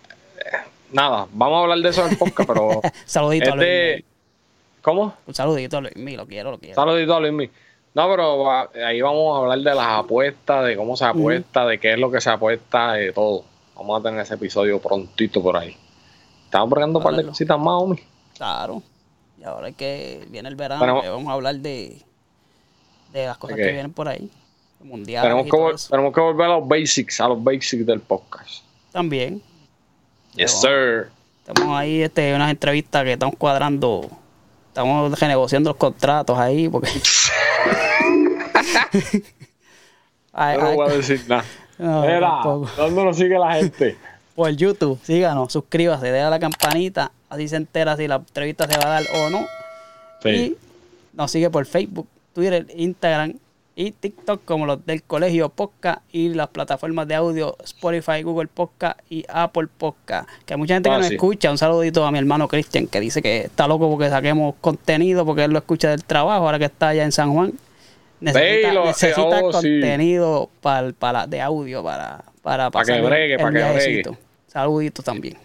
[0.92, 2.82] nada, vamos a hablar de eso en el podcast, pero.
[3.06, 3.56] Saludito a.
[3.56, 4.04] Luismi.
[4.82, 5.14] ¿Cómo?
[5.26, 6.76] Un saludito a Luismi, lo quiero, lo quiero.
[6.76, 7.50] Saludito a Luismi.
[7.94, 11.80] No, pero va- ahí vamos a hablar de las apuestas, de cómo se apuesta, de
[11.80, 13.46] qué es lo que se apuesta, de todo.
[13.76, 15.76] Vamos a tener ese episodio prontito por ahí.
[16.46, 18.04] Estamos poniendo un par de cositas más, homie.
[18.38, 18.82] Claro.
[19.40, 22.02] Y ahora es que viene el verano, que vamos a hablar de,
[23.22, 24.30] de las cosas que vienen por ahí.
[24.82, 25.24] Mundial.
[25.24, 28.64] Tenemos que, vol- tenemos que volver a los basics, a los basics del podcast.
[28.92, 29.42] También.
[30.36, 31.10] Yes, sir.
[31.48, 34.10] Estamos ahí, este, unas entrevistas que estamos cuadrando.
[34.68, 36.90] Estamos renegociando los contratos ahí, porque.
[40.34, 41.46] Ay, no ay, voy a decir nada.
[41.78, 42.66] No.
[42.78, 43.98] ¿dónde nos sigue la gente?
[44.34, 48.86] por YouTube, síganos, suscríbase, deja la campanita, así se entera si la entrevista se va
[48.86, 49.46] a dar o no.
[50.24, 50.56] Y
[51.12, 53.34] nos sigue por Facebook, Twitter, Instagram
[53.78, 59.00] y TikTok como los del colegio Podcast y las plataformas de audio Spotify, Google Podcast
[59.10, 60.30] y Apple Podcast.
[60.46, 61.16] Que hay mucha gente que Ah, nos sí.
[61.16, 61.50] escucha.
[61.50, 65.46] Un saludito a mi hermano Cristian que dice que está loco porque saquemos contenido porque
[65.46, 67.54] él lo escucha del trabajo ahora que está allá en San Juan.
[68.20, 69.80] Necesita, necesita oh, sí.
[69.82, 74.18] contenido para, para, de audio para, para Pa' que bregue, el pa' que viajecito.
[74.48, 75.38] Saludito también.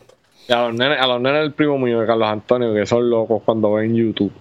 [0.49, 3.11] Y a los nenes, a los nenes del primo mío, de Carlos Antonio, que son
[3.11, 4.33] locos cuando ven YouTube.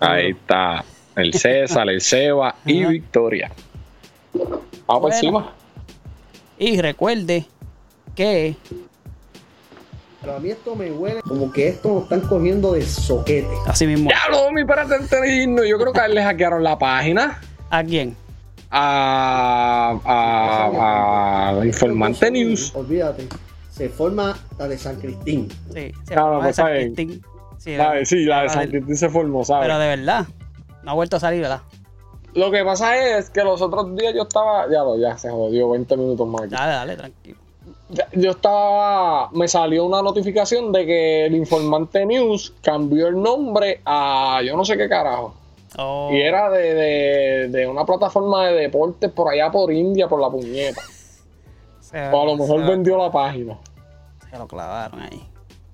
[0.00, 0.84] Ahí está
[1.20, 2.90] el César, el Seba y Ajá.
[2.90, 3.50] Victoria.
[4.34, 5.14] Vamos por Bueno.
[5.16, 5.52] encima.
[6.58, 7.46] Y recuerde
[8.14, 8.56] que
[10.20, 13.46] Pero a mí esto me huele como que esto lo están cogiendo de soquete.
[13.66, 14.10] así mismo.
[14.10, 15.66] Ya lo, mi de irnos.
[15.68, 17.40] Yo creo que a él le hackearon la página.
[17.70, 18.16] ¿A quién?
[18.70, 22.72] A, a, a Informante News.
[22.74, 23.26] Olvídate.
[23.70, 25.48] Se forma la de San Cristín.
[25.72, 26.94] Sí, se Claro, llama pues, San está bien.
[26.94, 27.22] Cristín.
[27.58, 28.08] Sí, ¿Sabes?
[28.08, 29.66] Sí, la de San Cristín se formó, ¿sabes?
[29.68, 30.26] Pero de verdad,
[30.88, 31.60] no ha vuelto a salir, ¿verdad?
[32.32, 34.64] Lo que pasa es que los otros días yo estaba.
[34.70, 36.42] Ya lo, ya se jodió 20 minutos más.
[36.44, 36.54] aquí.
[36.54, 37.38] Dale, dale, tranquilo.
[38.14, 39.28] Yo estaba.
[39.32, 44.40] Me salió una notificación de que el Informante News cambió el nombre a.
[44.46, 45.34] Yo no sé qué carajo.
[45.76, 50.18] Oh, Y era de, de, de una plataforma de deportes por allá por India, por
[50.20, 50.80] la puñeta.
[51.80, 53.58] se, O a lo mejor se- vendió la página.
[54.30, 55.22] se lo clavaron ahí.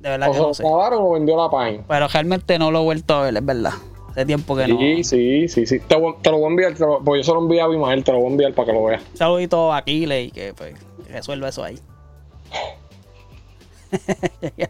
[0.01, 0.63] De verdad O que se no lo sé.
[0.65, 1.85] clavaron o vendió la página.
[1.87, 3.73] Pero realmente no lo he vuelto a ver, es verdad.
[4.15, 4.79] Hace tiempo que no.
[4.79, 5.81] Sí, sí, sí, sí.
[5.81, 8.13] Te, lo voy a enviar, te lo- pues yo se lo envié a Abimael, te
[8.13, 9.03] lo voy a enviar para que lo veas.
[9.15, 10.75] Saludito a Aquiles y que pues,
[11.11, 11.79] resuelva eso ahí.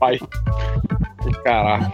[0.01, 0.19] Ay.
[1.45, 1.91] Carajo.